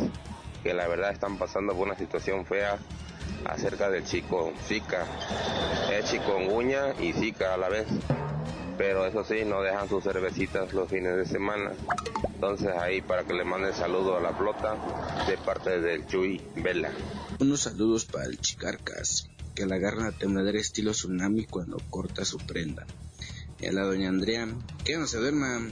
que 0.64 0.75
la 0.75 0.88
verdad 0.88 1.12
están 1.12 1.38
pasando 1.38 1.73
por 1.73 1.87
una 1.87 1.97
situación 1.97 2.45
fea 2.47 2.78
acerca 3.45 3.90
del 3.90 4.04
chico 4.04 4.52
Zika. 4.66 5.06
Es 5.92 6.11
chikungunya 6.11 6.95
y 7.00 7.12
Zika 7.12 7.54
a 7.54 7.56
la 7.56 7.68
vez. 7.68 7.87
Pero 8.78 9.06
eso 9.06 9.25
sí, 9.25 9.45
no 9.47 9.62
dejan 9.62 9.88
sus 9.88 10.04
cervecitas 10.04 10.75
los 10.75 10.90
fines 10.90 11.16
de 11.16 11.25
semana. 11.25 11.73
Entonces 12.35 12.68
ahí 12.78 13.00
para 13.00 13.25
que 13.25 13.33
le 13.33 13.45
manden 13.45 13.73
saludo 13.73 14.18
a 14.18 14.21
la 14.21 14.35
flota 14.35 14.76
de 15.26 15.38
parte 15.38 15.80
del 15.80 16.06
Chuy 16.06 16.42
Vela. 16.56 16.90
Unos 17.40 17.62
saludos 17.62 18.04
para 18.04 18.26
el 18.26 18.38
Chicarcas, 18.38 19.30
que 19.54 19.64
le 19.64 19.75
agarra 19.75 20.11
la 20.11 20.12
tembladera 20.12 20.61
estilo 20.61 20.92
tsunami 20.92 21.47
cuando 21.47 21.78
corta 21.88 22.25
su 22.26 22.37
prenda. 22.37 22.87
Y 23.59 23.66
a 23.66 23.73
la 23.73 23.85
doña 23.85 24.11
Andrea, 24.11 24.47
que 24.85 24.99
no 24.99 25.06
se 25.06 25.16
duerma, 25.16 25.71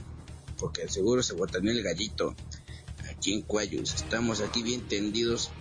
porque 0.57 0.87
seguro 0.87 1.21
se 1.21 1.35
botaneó 1.35 1.71
el 1.71 1.83
gallito. 1.83 2.33
Aquí 3.11 3.33
en 3.33 3.43
Cuayus, 3.43 3.93
estamos 3.93 4.41
aquí 4.41 4.63
bien 4.63 4.81
tendidos 4.81 5.51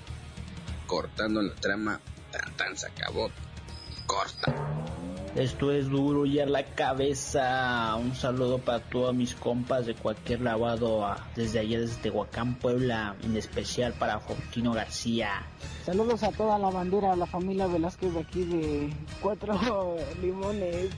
cortando 0.87 1.43
la 1.43 1.55
trama, 1.55 2.01
tan 2.31 2.57
tan 2.57 2.77
se 2.77 2.87
acabó, 2.87 3.31
corta. 4.07 4.55
Esto 5.35 5.73
es 5.73 5.89
duro 5.89 6.27
y 6.27 6.39
a 6.39 6.47
la 6.47 6.65
cabeza. 6.65 7.97
Un 7.97 8.15
saludo 8.15 8.59
para 8.59 8.79
todos 8.79 9.13
mis 9.13 9.35
compas 9.35 9.85
de 9.85 9.97
cualquier 9.97 10.43
lavado 10.43 11.13
desde 11.35 11.59
allá 11.59 11.81
desde 11.81 12.03
Tehuacán, 12.03 12.55
Puebla, 12.55 13.17
en 13.25 13.37
especial 13.37 13.95
para 13.95 14.21
Faustino 14.21 14.73
García. 14.73 15.43
Saludos 15.85 16.23
a 16.23 16.31
toda 16.31 16.57
la 16.57 16.71
bandera, 16.71 17.13
a 17.13 17.17
la 17.17 17.27
familia 17.27 17.67
Velázquez 17.67 18.15
de 18.15 18.21
aquí 18.21 18.45
de 18.45 18.93
Cuatro 19.21 19.97
Limones. 20.23 20.91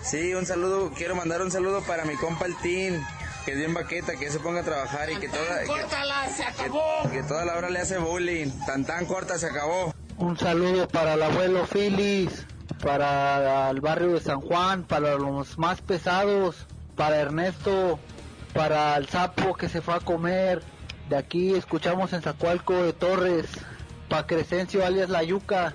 Sí, 0.00 0.32
un 0.32 0.46
saludo, 0.46 0.92
quiero 0.96 1.14
mandar 1.14 1.42
un 1.42 1.50
saludo 1.50 1.82
para 1.82 2.04
mi 2.04 2.14
compa 2.14 2.46
el 2.46 2.56
Team, 2.56 3.04
que 3.44 3.52
es 3.52 3.58
bien 3.58 3.74
baqueta, 3.74 4.16
que 4.16 4.30
se 4.30 4.38
ponga 4.38 4.60
a 4.60 4.64
trabajar 4.64 5.10
y 5.10 5.16
que 5.16 5.28
toda, 5.28 5.64
¡Córtala, 5.66 6.28
se 6.28 6.44
acabó! 6.44 7.02
que, 7.04 7.10
que 7.10 7.22
toda 7.22 7.44
la 7.44 7.56
hora 7.56 7.70
le 7.70 7.80
hace 7.80 7.98
bullying. 7.98 8.50
Tan 8.66 8.84
tan 8.84 9.06
corta 9.06 9.38
se 9.38 9.46
acabó. 9.46 9.94
Un 10.18 10.38
saludo 10.38 10.86
para 10.88 11.14
el 11.14 11.22
abuelo 11.22 11.66
Phyllis, 11.66 12.46
para 12.82 13.70
el 13.70 13.80
barrio 13.80 14.12
de 14.12 14.20
San 14.20 14.40
Juan, 14.40 14.84
para 14.84 15.14
los 15.14 15.58
más 15.58 15.80
pesados, 15.80 16.66
para 16.96 17.16
Ernesto, 17.16 17.98
para 18.52 18.96
el 18.96 19.08
sapo 19.08 19.54
que 19.54 19.68
se 19.68 19.80
fue 19.80 19.94
a 19.94 20.00
comer. 20.00 20.62
De 21.08 21.16
aquí 21.16 21.54
escuchamos 21.54 22.12
en 22.12 22.22
Zacualco 22.22 22.74
de 22.74 22.92
Torres, 22.92 23.46
para 24.08 24.26
Crescencio 24.26 24.84
alias 24.84 25.08
La 25.08 25.22
Yuca. 25.22 25.74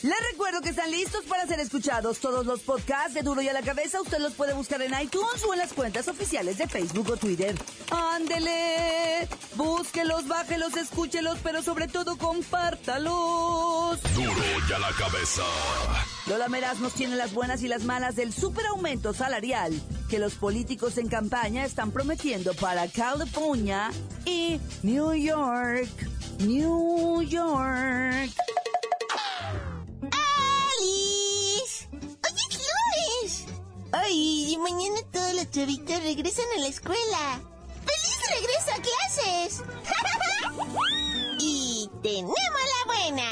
Les 0.00 0.14
recuerdo 0.30 0.60
que 0.60 0.68
están 0.68 0.92
listos 0.92 1.24
para 1.24 1.44
ser 1.48 1.58
escuchados 1.58 2.20
todos 2.20 2.46
los 2.46 2.60
podcasts 2.60 3.14
de 3.14 3.22
Duro 3.22 3.42
y 3.42 3.48
a 3.48 3.52
la 3.52 3.62
Cabeza. 3.62 4.00
Usted 4.00 4.20
los 4.20 4.32
puede 4.34 4.54
buscar 4.54 4.80
en 4.80 4.92
iTunes 5.00 5.42
o 5.44 5.52
en 5.52 5.58
las 5.58 5.72
cuentas 5.72 6.06
oficiales 6.06 6.56
de 6.56 6.68
Facebook 6.68 7.10
o 7.10 7.16
Twitter. 7.16 7.56
¡Ándele! 7.90 9.26
Búsquelos, 9.56 10.28
bájelos, 10.28 10.76
escúchelos, 10.76 11.38
pero 11.42 11.62
sobre 11.62 11.88
todo 11.88 12.16
compártalos. 12.16 14.00
Duro 14.14 14.44
y 14.68 14.72
a 14.72 14.78
la 14.78 14.92
cabeza. 14.92 15.42
Lola 16.28 16.48
Meraz 16.48 16.78
nos 16.78 16.94
tiene 16.94 17.16
las 17.16 17.32
buenas 17.34 17.64
y 17.64 17.68
las 17.68 17.82
malas 17.82 18.14
del 18.14 18.32
superaumento 18.32 19.12
salarial 19.12 19.72
que 20.08 20.20
los 20.20 20.34
políticos 20.34 20.96
en 20.98 21.08
campaña 21.08 21.64
están 21.64 21.90
prometiendo 21.90 22.54
para 22.54 22.86
California 22.86 23.90
y 24.24 24.60
New 24.84 25.12
York. 25.14 25.88
New 26.38 27.20
York. 27.22 28.30
Y 34.10 34.56
mañana 34.58 35.00
todos 35.12 35.34
los 35.34 35.50
chavitos 35.50 36.02
regresan 36.02 36.46
a 36.56 36.60
la 36.60 36.68
escuela. 36.68 37.40
¡Feliz 37.84 38.18
regreso 38.40 38.70
a 38.70 38.82
clases! 38.82 39.62
y 41.38 41.90
tenemos 42.02 42.34
la 42.34 42.94
buena. 42.94 43.24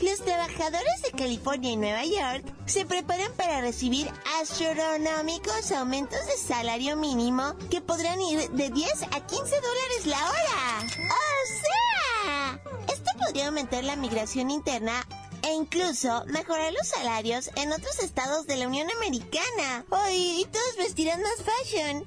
Los 0.00 0.18
trabajadores 0.24 1.02
de 1.02 1.12
California 1.12 1.70
y 1.70 1.76
Nueva 1.76 2.04
York 2.04 2.44
se 2.66 2.86
preparan 2.86 3.32
para 3.34 3.60
recibir 3.60 4.10
astronómicos 4.40 5.70
aumentos 5.72 6.18
de 6.26 6.36
salario 6.36 6.96
mínimo 6.96 7.54
que 7.70 7.80
podrán 7.80 8.20
ir 8.20 8.50
de 8.50 8.70
10 8.70 9.02
a 9.02 9.26
15 9.26 9.36
dólares 9.36 10.06
la 10.06 10.18
hora. 10.18 10.80
¡O 10.80 11.46
sea! 11.62 12.60
Esto 12.92 13.10
podría 13.18 13.48
aumentar 13.48 13.84
la 13.84 13.96
migración 13.96 14.50
interna 14.50 15.06
e 15.42 15.52
incluso 15.52 16.24
mejorar 16.26 16.72
los 16.72 16.88
salarios 16.88 17.50
en 17.56 17.72
otros 17.72 17.98
estados 18.00 18.46
de 18.46 18.56
la 18.56 18.66
Unión 18.66 18.88
Americana. 18.96 19.84
¡Ay! 19.90 20.46
Todos 20.50 20.76
vestirán 20.78 21.20
más 21.22 21.42
fashion. 21.42 22.04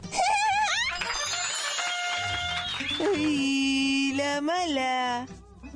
¡Ay! 3.15 4.13
La 4.15 4.41
mala. 4.41 5.27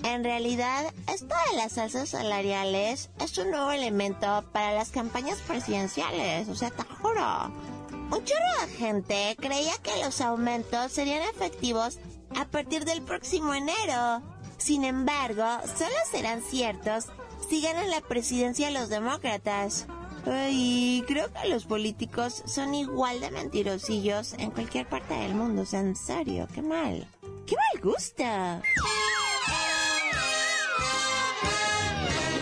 En 0.03 0.23
realidad, 0.23 0.93
esto 1.13 1.35
de 1.51 1.57
las 1.57 1.77
alzas 1.77 2.09
salariales 2.09 3.09
es 3.19 3.37
un 3.37 3.51
nuevo 3.51 3.71
elemento 3.71 4.45
para 4.53 4.73
las 4.73 4.91
campañas 4.91 5.39
presidenciales, 5.45 6.47
o 6.47 6.55
sea, 6.55 6.71
te 6.71 6.83
juro. 6.83 7.51
Un 7.91 8.25
chorro 8.25 8.61
de 8.65 8.73
gente 8.77 9.35
creía 9.39 9.73
que 9.83 10.03
los 10.03 10.21
aumentos 10.21 10.91
serían 10.91 11.21
efectivos 11.23 11.99
a 12.35 12.45
partir 12.45 12.85
del 12.85 13.01
próximo 13.01 13.53
enero. 13.53 14.21
Sin 14.57 14.83
embargo, 14.83 15.45
solo 15.77 15.95
serán 16.11 16.41
ciertos 16.41 17.05
si 17.47 17.61
ganan 17.61 17.89
la 17.89 18.01
presidencia 18.01 18.71
los 18.71 18.89
demócratas. 18.89 19.87
Ay, 20.25 21.03
creo 21.07 21.31
que 21.31 21.47
los 21.47 21.65
políticos 21.65 22.43
son 22.45 22.75
igual 22.75 23.21
de 23.21 23.31
mentirosillos 23.31 24.33
en 24.33 24.51
cualquier 24.51 24.87
parte 24.87 25.13
del 25.13 25.33
mundo. 25.33 25.63
O 25.71 25.75
en 25.75 25.95
serio, 25.95 26.47
qué 26.53 26.61
mal. 26.61 27.07
¡Qué 27.45 27.55
mal 27.55 27.81
gusto! 27.81 28.23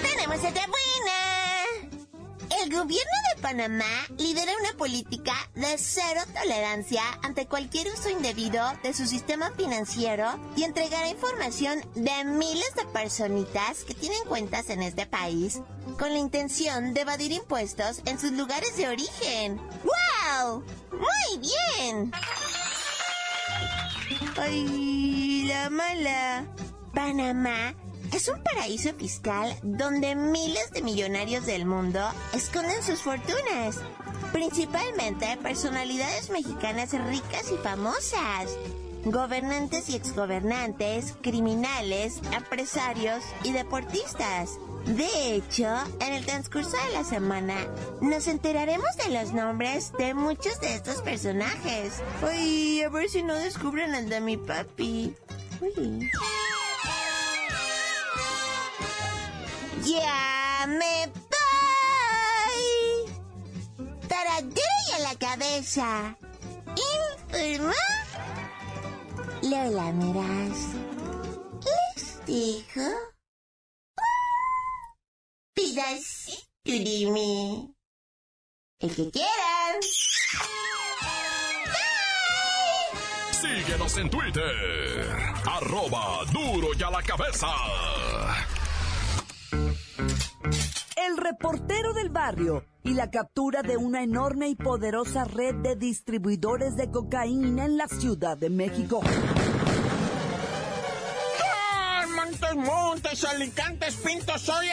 ¡Tenemos 0.02 0.38
otra 0.40 0.68
buena! 0.68 0.87
El 2.64 2.72
gobierno 2.72 3.12
de 3.36 3.42
Panamá 3.42 3.86
lidera 4.18 4.52
una 4.60 4.78
política 4.78 5.34
de 5.54 5.78
cero 5.78 6.22
tolerancia 6.34 7.04
ante 7.22 7.46
cualquier 7.46 7.88
uso 7.88 8.10
indebido 8.10 8.64
de 8.82 8.94
su 8.94 9.06
sistema 9.06 9.52
financiero 9.52 10.28
y 10.56 10.64
entregará 10.64 11.08
información 11.08 11.80
de 11.94 12.26
miles 12.26 12.74
de 12.76 12.86
personitas 12.86 13.84
que 13.84 13.94
tienen 13.94 14.24
cuentas 14.28 14.70
en 14.70 14.82
este 14.82 15.06
país 15.06 15.62
con 16.00 16.12
la 16.12 16.18
intención 16.18 16.94
de 16.96 17.02
evadir 17.02 17.32
impuestos 17.32 18.02
en 18.06 18.20
sus 18.20 18.32
lugares 18.32 18.76
de 18.76 18.90
origen. 18.90 19.58
¡Wow! 19.84 20.64
¡Muy 20.92 21.40
bien! 21.40 22.12
¡Ay, 24.36 25.44
la 25.48 25.70
mala! 25.70 26.46
Panamá 26.94 27.76
es 28.14 28.28
un 28.28 28.42
paraíso 28.44 28.94
fiscal 28.94 29.56
donde 29.64 30.16
miles 30.16 30.72
de 30.72 30.82
millonarios 30.82 31.46
del 31.46 31.66
mundo 31.66 32.00
esconden 32.34 32.82
sus 32.84 33.02
fortunas. 33.02 33.78
Principalmente 34.34 35.38
personalidades 35.42 36.30
mexicanas 36.30 36.92
ricas 36.92 37.52
y 37.52 37.58
famosas. 37.64 38.58
gobernantes 39.06 39.90
y 39.90 39.96
exgobernantes, 39.96 41.16
criminales, 41.22 42.20
empresarios 42.36 43.24
y 43.44 43.54
deportistas. 43.54 44.58
De 44.86 45.36
hecho, 45.36 45.68
en 46.00 46.14
el 46.14 46.26
transcurso 46.26 46.72
de 46.72 46.94
la 46.94 47.04
semana 47.04 47.56
nos 48.02 48.28
enteraremos 48.28 48.90
de 48.98 49.12
los 49.12 49.34
nombres 49.34 49.94
de 49.98 50.14
muchos 50.14 50.60
de 50.60 50.76
estos 50.76 51.02
personajes. 51.02 52.02
Uy, 52.22 52.82
a 52.82 52.90
ver 52.90 53.10
si 53.10 53.24
no 53.24 53.36
descubren 53.36 53.96
el 53.96 54.10
de 54.10 54.20
mi 54.20 54.38
papi. 54.38 55.16
Uy. 55.62 56.10
Ya 59.88 60.66
me 60.68 61.08
voy. 61.08 62.60
Taradero 64.06 64.78
y 64.90 64.92
a 64.92 65.00
la 65.00 65.16
cabeza. 65.16 66.18
Informa. 66.76 67.74
Lola 69.44 69.94
Meraz. 69.94 70.76
Les 71.64 72.26
dijo. 72.26 72.82
Pedacito 75.54 76.44
de 76.66 77.08
mí. 77.10 77.74
El 78.80 78.94
que 78.94 79.10
quieran. 79.10 79.82
Síguenos 83.32 83.98
en 83.98 84.10
Twitter. 84.10 85.10
Arroba 85.46 86.26
duro 86.34 86.68
y 86.78 86.84
a 86.84 86.92
la 86.92 87.02
cabeza. 87.02 87.48
El 89.98 91.18
reportero 91.18 91.94
del 91.94 92.10
barrio 92.10 92.64
y 92.84 92.94
la 92.94 93.10
captura 93.10 93.64
de 93.64 93.78
una 93.78 94.04
enorme 94.04 94.48
y 94.48 94.56
poderosa 94.56 95.24
red 95.24 95.56
de 95.56 95.76
distribuidores 95.76 96.76
de 96.76 96.92
cocaína 96.92 97.66
en 97.66 97.78
la 97.78 97.88
Ciudad 97.88 98.38
de 98.38 98.50
México. 98.50 99.02
¡Ay, 101.72 102.08
Montes, 102.10 102.56
montes, 102.56 103.24
alicantes, 103.26 103.96
pintos, 103.96 104.50
oye, 104.50 104.72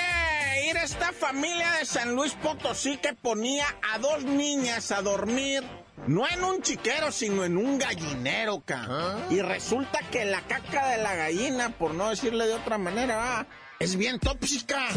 ir 0.69 0.76
a 0.76 0.85
esta 0.85 1.12
familia 1.12 1.73
de 1.78 1.87
San 1.87 2.14
Luis 2.14 2.35
Potosí 2.35 2.99
que 2.99 3.14
ponía 3.14 3.64
a 3.93 3.99
dos 3.99 4.25
niñas 4.25 4.93
a 4.93 5.02
dormir, 5.02 5.62
no 6.07 6.28
en 6.28 6.45
un 6.45 6.61
chiquero, 6.62 7.11
sino 7.11 7.45
en 7.45 7.57
un 7.57 7.78
gallinero, 7.78 8.62
ca. 8.64 9.16
Y 9.31 9.40
resulta 9.40 10.00
que 10.11 10.25
la 10.25 10.43
caca 10.43 10.88
de 10.88 11.02
la 11.02 11.14
gallina, 11.14 11.71
por 11.71 11.95
no 11.95 12.11
decirle 12.11 12.47
de 12.47 12.54
otra 12.54 12.78
manera, 12.78 13.16
va, 13.16 13.47
es 13.78 13.97
bien 13.97 14.19
tóxica, 14.19 14.88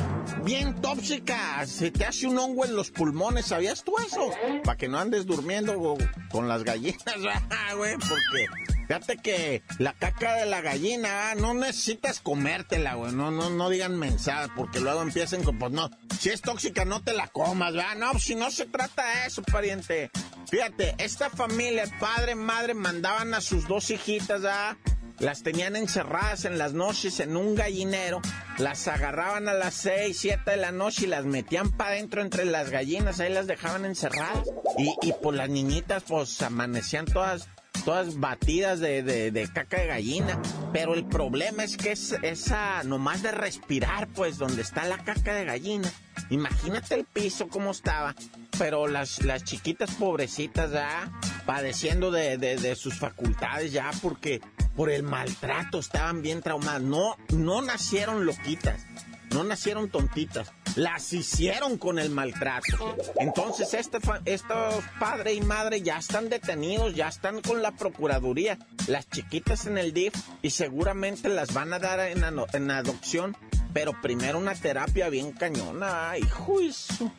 bien 0.44 0.80
tóxica. 0.82 1.66
Se 1.66 1.92
te 1.92 2.06
hace 2.06 2.28
un 2.28 2.38
hongo 2.38 2.66
en 2.66 2.76
los 2.76 2.92
pulmones, 2.92 3.48
¿sabías 3.48 3.84
tú 3.84 3.98
eso? 3.98 4.32
Para 4.64 4.78
que 4.78 4.88
no 4.88 5.00
andes 5.00 5.26
durmiendo 5.26 5.98
con 6.30 6.48
las 6.48 6.64
gallinas, 6.64 7.04
ah, 7.50 7.74
güey, 7.76 7.96
porque 7.98 8.48
fíjate 8.88 9.18
que 9.18 9.64
la 9.80 9.94
caca 9.94 10.36
de 10.36 10.46
la 10.46 10.62
gallina, 10.62 11.32
ah, 11.32 11.36
no 11.36 11.54
necesitas 11.54 12.20
comértela, 12.20 12.96
güey, 12.96 13.12
no, 13.14 13.32
no, 13.32 13.50
no 13.50 13.70
digan 13.70 13.98
mensajes, 13.98 14.50
porque 14.56 14.80
luego 14.80 15.02
empiecen 15.02 15.44
con, 15.44 15.58
pues 15.60 15.72
no, 15.72 15.90
si 16.20 16.30
es 16.30 16.42
tóxica 16.42 16.86
no 16.86 17.02
te 17.02 17.14
la 17.14 17.28
comas, 17.28 17.74
¿verdad? 17.74 17.96
No, 17.98 18.12
pues, 18.12 18.24
si 18.24 18.36
no 18.36 18.52
se 18.52 18.66
trata 18.66 19.06
de 19.06 19.28
eso, 19.28 19.42
pariente. 19.44 20.12
Fíjate, 20.50 20.96
esta 20.98 21.30
familia, 21.30 21.84
padre, 22.00 22.36
madre, 22.36 22.74
mandaban 22.74 23.34
a 23.34 23.42
sus 23.42 23.68
dos 23.68 23.90
hijitas, 23.92 24.42
¿verdad? 24.42 24.78
Las 25.20 25.42
tenían 25.44 25.76
encerradas 25.76 26.46
en 26.46 26.58
las 26.58 26.74
noches 26.74 27.20
en 27.20 27.36
un 27.38 27.56
gallinero, 27.56 28.22
las 28.60 28.88
agarraban 28.88 29.50
a 29.50 29.54
las 29.54 29.74
6, 29.76 30.18
7 30.18 30.52
de 30.52 30.58
la 30.58 30.72
noche 30.72 31.06
y 31.06 31.08
las 31.08 31.26
metían 31.26 31.72
para 31.72 31.92
adentro 31.92 32.22
entre 32.22 32.46
las 32.46 32.70
gallinas, 32.70 33.20
ahí 33.20 33.34
las 33.34 33.48
dejaban 33.48 33.86
encerradas. 33.86 34.48
Y, 34.78 34.94
y 35.02 35.14
pues 35.14 35.36
las 35.36 35.50
niñitas 35.50 36.04
pues 36.08 36.42
amanecían 36.42 37.06
todas 37.06 37.48
todas 37.86 38.20
batidas 38.20 38.80
de, 38.82 39.02
de- 39.02 39.48
caca 39.54 39.80
de 39.80 39.88
gallina. 39.88 40.40
Pero 40.74 40.94
el 40.94 41.06
problema 41.06 41.64
es 41.64 41.78
que 41.78 41.94
es 41.94 42.12
esa, 42.22 42.84
nomás 42.84 43.24
de 43.24 43.32
respirar, 43.32 44.08
pues, 44.10 44.38
donde 44.38 44.62
está 44.62 44.84
la 44.86 44.98
caca 44.98 45.34
de 45.34 45.46
gallina. 45.46 45.90
Imagínate 46.30 46.96
el 46.96 47.06
piso 47.06 47.48
cómo 47.48 47.72
estaba. 47.72 48.14
Pero 48.58 48.88
las, 48.88 49.24
las 49.24 49.44
chiquitas 49.44 49.92
pobrecitas 49.96 50.72
ya 50.72 51.12
padeciendo 51.46 52.12
de, 52.12 52.38
de- 52.38 52.76
sus 52.76 52.96
facultades 52.98 53.72
ya 53.72 53.92
porque 54.02 54.42
por 54.76 54.90
el 54.92 55.04
maltrato 55.04 55.80
estaban 55.80 56.22
bien 56.22 56.42
traumadas. 56.42 56.82
No, 56.82 57.16
no 57.30 57.62
nacieron 57.62 58.26
loquitas. 58.26 58.86
No 59.30 59.44
nacieron 59.44 59.90
tontitas, 59.90 60.54
las 60.78 61.12
hicieron 61.12 61.78
con 61.78 62.00
el 62.00 62.10
maltrato. 62.10 62.96
Entonces 63.20 63.74
este 63.74 63.98
estos 64.24 64.84
padre 65.02 65.34
y 65.34 65.42
madre 65.42 65.82
ya 65.82 65.98
están 65.98 66.30
detenidos, 66.30 66.96
ya 66.96 67.10
están 67.10 67.42
con 67.42 67.62
la 67.62 67.74
procuraduría, 67.74 68.58
las 68.88 69.10
chiquitas 69.10 69.66
en 69.66 69.78
el 69.78 69.92
DIF 69.92 70.14
y 70.42 70.52
seguramente 70.52 71.28
las 71.28 71.54
van 71.54 71.74
a 71.74 71.80
dar 71.80 72.00
en, 72.00 72.24
en 72.54 72.72
adopción, 72.72 73.36
pero 73.74 73.92
primero 74.02 74.38
una 74.38 74.56
terapia 74.56 75.10
bien 75.10 75.34
cañona, 75.34 76.12
ay, 76.12 76.22
juicio. 76.24 77.12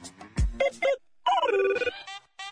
Thank 1.58 1.80
you. 1.80 1.97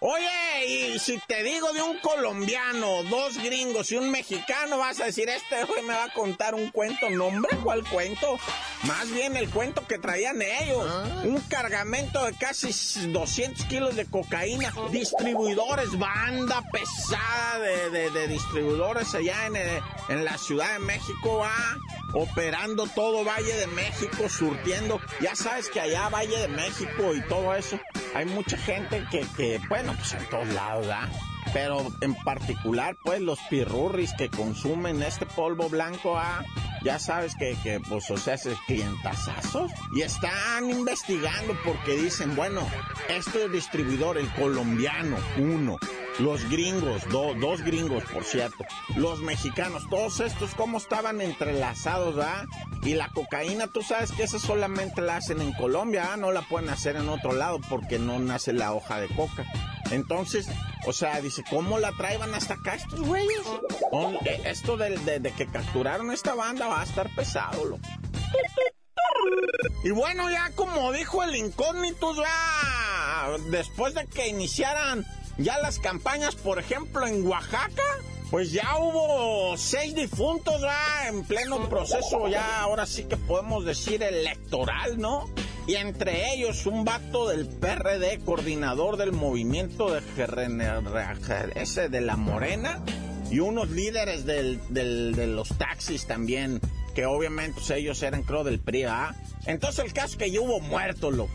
Oye, 0.01 0.67
y 0.95 0.99
si 0.99 1.19
te 1.27 1.43
digo 1.43 1.73
de 1.73 1.81
un 1.83 1.99
colombiano, 1.99 3.03
dos 3.05 3.39
gringos 3.43 3.91
y 3.93 3.97
un 3.97 4.11
mexicano, 4.11 4.79
vas 4.79 5.01
a 5.01 5.07
decir, 5.07 5.29
este 5.29 5.65
güey 5.65 5.83
me 5.83 5.95
va 5.95 6.05
a 6.05 6.13
contar 6.13 6.55
un 6.55 6.71
cuento. 6.71 7.09
No, 7.11 7.27
hombre, 7.27 7.57
¿cuál 7.63 7.83
cuento? 7.89 8.39
Más 8.85 9.11
bien 9.11 9.37
el 9.37 9.49
cuento 9.49 9.87
que 9.87 9.99
traían 9.99 10.43
ellos. 10.43 10.87
Un 11.25 11.41
cargamento 11.49 12.25
de 12.27 12.35
casi 12.35 12.73
200 13.09 13.65
kilos 13.67 13.97
de 13.97 14.05
cocaína. 14.07 14.73
Distribuidores, 14.91 15.99
banda 15.99 16.63
pesada 16.71 17.59
de, 17.59 17.91
de- 17.91 18.11
de 18.11 18.29
distribuidores 18.29 19.15
allá 19.15 19.47
en, 19.47 19.57
eh, 19.57 19.81
en 20.11 20.25
la 20.25 20.37
Ciudad 20.39 20.75
de 20.75 20.79
México, 20.81 21.39
va 21.39 21.55
operando 22.13 22.87
todo 22.95 23.25
Valle 23.25 23.55
de 23.55 23.67
México, 23.69 24.29
surtiendo. 24.29 25.01
Ya 25.21 25.35
sabes 25.35 25.69
que 25.69 25.81
allá 25.81 26.09
Valle 26.09 26.37
de 26.39 26.49
México 26.49 27.15
y 27.15 27.21
todo 27.29 27.55
eso, 27.55 27.79
hay 28.15 28.25
mucha 28.27 28.57
gente 28.57 29.05
que, 29.11 29.27
que 29.37 29.61
bueno, 29.69 29.86
pues 29.95 30.15
en 30.15 30.29
todos 30.29 30.49
lados. 30.49 30.87
Pero 31.53 31.87
en 32.01 32.15
particular, 32.15 32.97
pues 33.03 33.21
los 33.21 33.39
pirurris 33.49 34.13
que 34.15 34.29
consumen 34.29 35.03
este 35.03 35.27
polvo 35.27 35.69
blanco, 35.69 36.19
ah, 36.19 36.45
ya 36.83 36.99
sabes 36.99 37.35
que, 37.37 37.57
que 37.63 37.81
pues, 37.81 38.11
o 38.11 38.17
sea, 38.17 38.37
clientazazos. 38.67 39.71
Y 39.95 40.03
están 40.03 40.71
investigando 40.71 41.57
porque 41.65 41.97
dicen, 41.97 42.35
bueno, 42.37 42.67
este 43.09 43.49
distribuidor, 43.49 44.19
el 44.19 44.29
colombiano, 44.35 45.17
uno. 45.39 45.79
Los 46.19 46.49
gringos, 46.49 47.03
do- 47.11 47.35
dos 47.35 47.61
gringos, 47.63 48.03
por 48.05 48.25
cierto. 48.25 48.65
Los 48.97 49.21
mexicanos, 49.21 49.83
todos 49.91 50.21
estos, 50.21 50.55
cómo 50.55 50.79
estaban 50.79 51.21
entrelazados, 51.21 52.17
¿ah? 52.25 52.45
Y 52.85 52.95
la 52.95 53.09
cocaína, 53.11 53.67
tú 53.67 53.83
sabes 53.83 54.13
que 54.13 54.23
esa 54.23 54.39
solamente 54.39 55.03
la 55.03 55.17
hacen 55.17 55.43
en 55.43 55.53
Colombia, 55.53 56.13
¿ah? 56.13 56.17
No 56.17 56.33
la 56.33 56.41
pueden 56.43 56.71
hacer 56.71 56.97
en 56.97 57.09
otro 57.11 57.33
lado 57.33 57.61
porque 57.69 57.99
no 57.99 58.19
nace 58.19 58.55
la 58.55 58.73
hoja 58.73 58.99
de 58.99 59.09
coca. 59.09 59.45
Entonces, 59.91 60.49
o 60.87 60.93
sea, 60.95 61.21
dice, 61.21 61.45
¿cómo 61.51 61.79
la 61.79 61.93
traían 61.93 62.35
hasta 62.35 62.55
acá 62.55 62.75
estos 62.77 63.01
güeyes? 63.01 63.43
Eh, 64.25 64.41
Esto 64.47 64.79
de, 64.79 64.97
de- 64.99 65.21
de 65.21 65.33
que 65.33 65.47
capturaron 65.47 66.11
esta 66.13 66.35
banda 66.35 66.67
va 66.67 66.81
a 66.81 66.85
estar 66.85 67.15
pesado, 67.15 67.63
loco. 67.67 67.83
Y 69.85 69.91
bueno, 69.91 70.31
ya 70.31 70.51
como 70.55 70.93
dijo 70.93 71.23
el 71.23 71.37
incógnito, 71.37 72.15
ya 72.15 73.29
después 73.51 73.95
de 73.95 74.07
que 74.07 74.29
iniciaran 74.29 75.05
ya 75.39 75.59
las 75.59 75.79
campañas, 75.79 76.35
por 76.35 76.59
ejemplo, 76.59 77.07
en 77.07 77.27
Oaxaca, 77.27 77.83
pues 78.31 78.51
ya 78.53 78.77
hubo 78.79 79.57
seis 79.57 79.95
difuntos 79.95 80.61
ya 80.61 81.09
en 81.09 81.25
pleno 81.25 81.69
proceso, 81.69 82.29
ya 82.29 82.61
ahora 82.63 82.87
sí 82.87 83.05
que 83.05 83.17
podemos 83.17 83.65
decir 83.65 84.03
electoral, 84.03 84.99
¿no? 84.99 85.29
Y 85.69 85.75
entre 85.77 86.33
ellos 86.33 86.67
un 86.67 86.85
vato 86.85 87.29
del 87.29 87.47
PRD, 87.47 88.21
coordinador 88.25 88.97
del 88.97 89.13
movimiento 89.13 89.91
de 89.93 90.01
ese 91.57 91.89
de 91.89 92.01
la 92.01 92.17
Morena, 92.17 92.83
y 93.31 93.41
unos 93.41 93.71
líderes 93.71 94.25
del, 94.25 94.61
del- 94.73 95.15
de 95.17 95.27
los 95.27 95.49
taxis 95.59 96.07
también, 96.07 96.61
que 96.95 97.07
obviamente 97.07 97.55
pues, 97.61 97.71
ellos 97.71 98.03
eran 98.03 98.23
creo 98.23 98.45
del 98.45 98.61
PRI, 98.61 98.85
¿ah? 98.85 99.15
Entonces 99.47 99.85
el 99.85 99.93
caso 99.93 100.13
es 100.13 100.17
que 100.17 100.31
ya 100.31 100.41
hubo 100.41 100.61
muertos, 100.61 101.13
loco. 101.15 101.33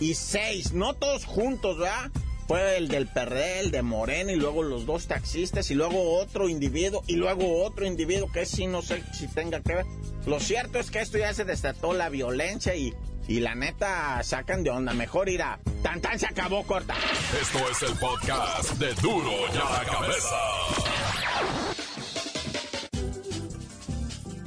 Y 0.00 0.14
seis, 0.14 0.72
no 0.72 0.94
todos 0.94 1.24
juntos, 1.26 1.78
¿verdad? 1.78 2.10
Fue 2.48 2.78
el 2.78 2.88
del 2.88 3.06
PRD, 3.06 3.60
el 3.60 3.70
de 3.70 3.82
Morena, 3.82 4.32
y 4.32 4.36
luego 4.36 4.62
los 4.62 4.86
dos 4.86 5.06
taxistas, 5.06 5.70
y 5.70 5.74
luego 5.74 6.18
otro 6.18 6.48
individuo, 6.48 7.04
y 7.06 7.16
luego 7.16 7.62
otro 7.62 7.84
individuo 7.84 8.32
que 8.32 8.46
sí 8.46 8.66
no 8.66 8.80
sé 8.80 9.04
si 9.12 9.28
tenga 9.28 9.60
que 9.60 9.74
ver. 9.74 9.86
Lo 10.24 10.40
cierto 10.40 10.78
es 10.78 10.90
que 10.90 11.00
esto 11.00 11.18
ya 11.18 11.34
se 11.34 11.44
desató 11.44 11.92
la 11.92 12.08
violencia 12.08 12.74
y, 12.74 12.94
y 13.28 13.40
la 13.40 13.54
neta 13.54 14.22
sacan 14.22 14.64
de 14.64 14.70
onda. 14.70 14.94
Mejor 14.94 15.28
ir 15.28 15.42
a... 15.42 15.58
Tan 15.82 16.00
tan 16.00 16.18
se 16.18 16.26
acabó 16.26 16.66
corta. 16.66 16.94
Esto 17.38 17.58
es 17.70 17.82
el 17.82 17.98
podcast 17.98 18.70
de 18.78 18.94
Duro 18.94 19.30
y 19.52 19.56
a 19.56 19.70
la 19.70 19.84
cabeza. 19.84 20.36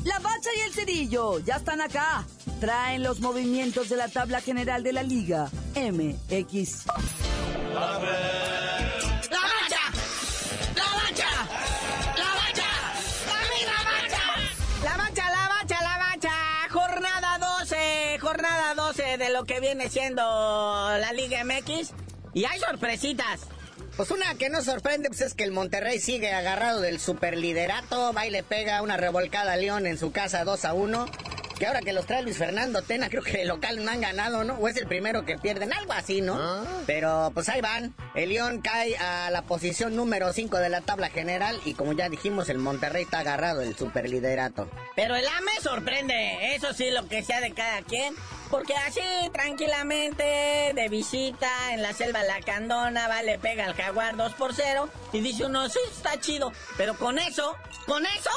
La 0.06 0.18
bacha 0.18 0.50
y 0.58 0.60
el 0.62 0.74
cerillo 0.74 1.38
ya 1.40 1.58
están 1.58 1.82
acá. 1.82 2.26
Traen 2.60 3.04
los 3.04 3.20
movimientos 3.20 3.90
de 3.90 3.98
la 3.98 4.08
tabla 4.08 4.42
general 4.42 4.82
de 4.82 4.94
la 4.94 5.04
Liga 5.04 5.52
MX 5.76 6.86
jornada 18.22 18.76
12 18.76 19.18
de 19.18 19.30
lo 19.34 19.44
que 19.44 19.60
viene 19.60 19.90
siendo 19.90 20.22
la 20.24 21.12
Liga 21.12 21.44
MX 21.44 21.92
y 22.34 22.46
hay 22.46 22.60
sorpresitas. 22.60 23.42
Pues 23.98 24.10
una 24.10 24.36
que 24.36 24.50
no 24.50 24.62
sorprende 24.62 25.10
pues, 25.10 25.22
es 25.22 25.34
que 25.34 25.44
el 25.44 25.52
Monterrey 25.52 26.00
sigue 26.00 26.32
agarrado 26.32 26.80
del 26.80 27.00
superliderato, 27.00 28.14
va 28.14 28.26
y 28.26 28.30
le 28.30 28.44
pega 28.44 28.82
una 28.82 28.96
revolcada 28.96 29.54
a 29.54 29.58
León 29.58 29.86
en 29.86 29.98
su 29.98 30.12
casa 30.12 30.46
2 30.46 30.66
a 30.66 30.74
1. 30.74 31.06
Que 31.62 31.68
ahora 31.68 31.82
que 31.82 31.94
los 31.94 32.08
trae 32.08 32.24
Luis 32.24 32.40
Fernando 32.40 32.82
Tena, 32.82 33.08
creo 33.08 33.22
que 33.22 33.44
el 33.44 33.48
local 33.48 33.86
no 33.86 33.92
han 33.92 34.02
ganado, 34.02 34.44
¿no? 34.44 34.56
O 34.56 34.68
es 34.68 34.76
el 34.78 34.88
primero 34.88 35.26
que 35.26 35.38
pierden, 35.38 35.72
algo 35.72 35.94
así, 35.94 36.20
¿no? 36.20 36.34
Ah. 36.36 36.64
Pero 36.88 37.30
pues 37.36 37.50
ahí 37.50 37.62
van. 37.62 37.94
El 38.16 38.30
León 38.30 38.62
cae 38.62 38.98
a 38.98 39.30
la 39.30 39.44
posición 39.44 39.96
número 39.96 40.34
5 40.34 40.58
de 40.58 40.70
la 40.70 40.82
tabla 40.82 41.12
general 41.12 41.62
y 41.64 41.76
como 41.76 41.94
ya 41.94 42.10
dijimos, 42.10 42.50
el 42.50 42.58
Monterrey 42.58 43.04
está 43.04 43.20
agarrado 43.20 43.60
del 43.60 43.78
superliderato. 43.78 44.72
Pero 44.96 45.16
el 45.16 45.28
AME 45.28 45.52
sorprende, 45.62 46.56
eso 46.56 46.74
sí, 46.74 46.90
lo 46.90 47.08
que 47.08 47.22
sea 47.22 47.42
de 47.42 47.52
cada 47.52 47.84
quien. 47.84 48.16
Porque 48.50 48.74
así, 48.74 49.00
tranquilamente, 49.32 50.24
de 50.74 50.88
visita 50.90 51.76
en 51.76 51.84
la 51.84 51.94
selva 51.94 52.24
La 52.24 52.42
Candona, 52.42 53.08
va, 53.08 53.22
le 53.22 53.38
pega 53.38 53.66
al 53.66 53.76
jaguar 53.76 54.18
2 54.18 54.34
por 54.34 54.56
0 54.56 54.90
y 55.14 55.22
dice 55.22 55.46
uno, 55.46 55.70
sí, 55.70 55.80
está 55.96 56.20
chido. 56.20 56.52
Pero 56.76 56.98
con 56.98 57.20
eso, 57.20 57.56
con 57.86 58.04
eso, 58.08 58.32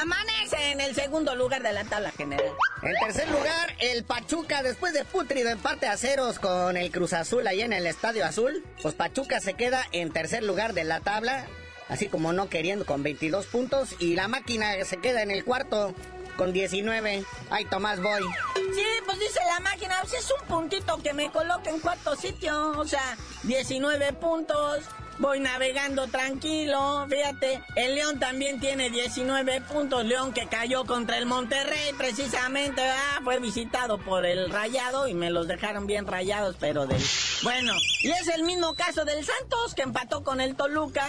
amanece 0.00 0.70
en 0.70 0.80
el 0.80 0.94
segundo 0.94 1.34
lugar 1.34 1.62
de 1.62 1.72
la 1.72 1.84
tabla 1.84 2.10
general. 2.12 2.52
En 2.82 2.94
tercer 3.00 3.28
lugar, 3.30 3.74
el 3.80 4.04
Pachuca, 4.04 4.62
después 4.62 4.92
de 4.92 5.04
putrido 5.04 5.50
empate 5.50 5.86
a 5.86 5.96
ceros 5.96 6.38
con 6.38 6.76
el 6.76 6.90
Cruz 6.90 7.12
Azul 7.12 7.46
ahí 7.46 7.62
en 7.62 7.72
el 7.72 7.86
Estadio 7.86 8.24
Azul, 8.24 8.64
pues 8.82 8.94
Pachuca 8.94 9.40
se 9.40 9.54
queda 9.54 9.84
en 9.92 10.12
tercer 10.12 10.44
lugar 10.44 10.74
de 10.74 10.84
la 10.84 11.00
tabla, 11.00 11.46
así 11.88 12.08
como 12.08 12.32
no 12.32 12.48
queriendo 12.48 12.86
con 12.86 13.02
22 13.02 13.46
puntos, 13.46 13.96
y 13.98 14.14
la 14.14 14.28
máquina 14.28 14.72
se 14.84 14.98
queda 14.98 15.22
en 15.22 15.30
el 15.30 15.44
cuarto 15.44 15.94
con 16.36 16.52
19. 16.52 17.24
Ay, 17.50 17.64
Tomás, 17.64 18.00
voy. 18.00 18.22
Sí, 18.54 18.84
pues 19.04 19.18
dice 19.18 19.40
la 19.46 19.60
máquina, 19.60 19.96
pues 20.02 20.14
es 20.14 20.32
un 20.40 20.46
puntito 20.46 21.02
que 21.02 21.12
me 21.12 21.30
coloca 21.32 21.68
en 21.68 21.80
cuarto 21.80 22.14
sitio, 22.14 22.78
o 22.78 22.84
sea, 22.86 23.16
19 23.42 24.12
puntos. 24.14 24.84
Voy 25.18 25.40
navegando 25.40 26.06
tranquilo, 26.06 27.06
fíjate. 27.08 27.60
El 27.74 27.96
León 27.96 28.20
también 28.20 28.60
tiene 28.60 28.88
19 28.88 29.62
puntos. 29.62 30.04
León 30.04 30.32
que 30.32 30.46
cayó 30.46 30.84
contra 30.84 31.18
el 31.18 31.26
Monterrey, 31.26 31.92
precisamente, 31.96 32.82
ah, 32.82 33.20
fue 33.24 33.40
visitado 33.40 33.98
por 33.98 34.24
el 34.24 34.48
Rayado 34.48 35.08
y 35.08 35.14
me 35.14 35.30
los 35.30 35.48
dejaron 35.48 35.86
bien 35.88 36.06
rayados, 36.06 36.56
pero 36.60 36.86
del. 36.86 37.02
Bueno, 37.42 37.72
y 38.02 38.10
es 38.10 38.28
el 38.28 38.44
mismo 38.44 38.74
caso 38.74 39.04
del 39.04 39.24
Santos 39.24 39.74
que 39.74 39.82
empató 39.82 40.22
con 40.22 40.40
el 40.40 40.54
Toluca. 40.54 41.08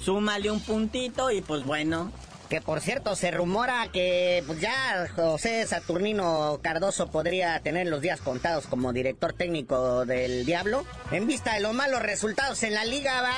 Súmale 0.00 0.50
un 0.50 0.60
puntito 0.60 1.30
y 1.32 1.40
pues 1.40 1.64
bueno, 1.64 2.12
Que 2.50 2.60
por 2.60 2.80
cierto, 2.80 3.14
se 3.14 3.30
rumora 3.30 3.86
que 3.92 4.42
pues 4.44 4.60
ya 4.60 5.06
José 5.14 5.64
Saturnino 5.68 6.58
Cardoso 6.60 7.06
podría 7.06 7.60
tener 7.60 7.86
los 7.86 8.00
días 8.00 8.20
contados 8.20 8.66
como 8.66 8.92
director 8.92 9.32
técnico 9.32 10.04
del 10.04 10.44
Diablo. 10.44 10.84
En 11.12 11.28
vista 11.28 11.54
de 11.54 11.60
los 11.60 11.74
malos 11.74 12.02
resultados 12.02 12.64
en 12.64 12.74
la 12.74 12.84
liga, 12.84 13.22
va. 13.22 13.36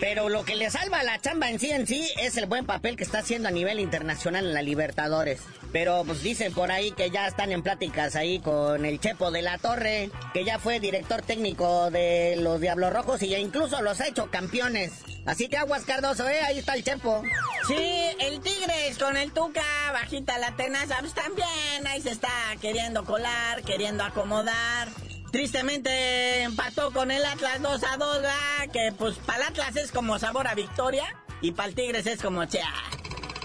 Pero 0.00 0.30
lo 0.30 0.46
que 0.46 0.56
le 0.56 0.70
salva 0.70 1.02
la 1.02 1.20
chamba 1.20 1.50
en 1.50 1.60
sí 1.60 1.72
en 1.72 1.86
sí 1.86 2.08
es 2.22 2.38
el 2.38 2.46
buen 2.46 2.64
papel 2.64 2.96
que 2.96 3.04
está 3.04 3.18
haciendo 3.18 3.48
a 3.48 3.52
nivel 3.52 3.80
internacional 3.80 4.46
en 4.46 4.54
la 4.54 4.62
Libertadores. 4.62 5.42
Pero 5.74 6.04
pues 6.04 6.22
dicen 6.22 6.54
por 6.54 6.70
ahí 6.70 6.92
que 6.92 7.10
ya 7.10 7.26
están 7.26 7.50
en 7.50 7.60
pláticas 7.60 8.14
ahí 8.14 8.38
con 8.38 8.84
el 8.84 9.00
Chepo 9.00 9.32
de 9.32 9.42
la 9.42 9.58
Torre, 9.58 10.08
que 10.32 10.44
ya 10.44 10.60
fue 10.60 10.78
director 10.78 11.20
técnico 11.20 11.90
de 11.90 12.36
los 12.38 12.60
Diablos 12.60 12.92
Rojos 12.92 13.20
y 13.24 13.30
ya 13.30 13.40
incluso 13.40 13.82
los 13.82 14.00
ha 14.00 14.06
hecho 14.06 14.30
campeones. 14.30 14.92
Así 15.26 15.48
que 15.48 15.56
aguas 15.56 15.84
Cardoso, 15.84 16.28
eh, 16.28 16.38
ahí 16.42 16.60
está 16.60 16.74
el 16.74 16.84
Chepo. 16.84 17.24
Sí, 17.66 17.74
el 18.20 18.40
Tigres 18.40 18.96
con 19.00 19.16
el 19.16 19.32
Tuca, 19.32 19.64
bajita 19.92 20.38
la 20.38 20.54
tenaza, 20.54 20.98
pues 21.00 21.12
también 21.12 21.84
ahí 21.88 22.00
se 22.00 22.12
está 22.12 22.30
queriendo 22.60 23.04
colar, 23.04 23.64
queriendo 23.64 24.04
acomodar. 24.04 24.86
Tristemente 25.32 26.42
empató 26.42 26.92
con 26.92 27.10
el 27.10 27.24
Atlas 27.24 27.60
2 27.60 27.82
a 27.82 27.96
2, 27.96 28.22
¿verdad? 28.22 28.70
que 28.72 28.92
pues 28.96 29.16
para 29.16 29.38
el 29.38 29.44
Atlas 29.48 29.74
es 29.74 29.90
como 29.90 30.20
sabor 30.20 30.46
a 30.46 30.54
victoria 30.54 31.16
y 31.40 31.50
para 31.50 31.68
el 31.68 31.74
Tigres 31.74 32.06
es 32.06 32.22
como, 32.22 32.44
chea, 32.44 32.72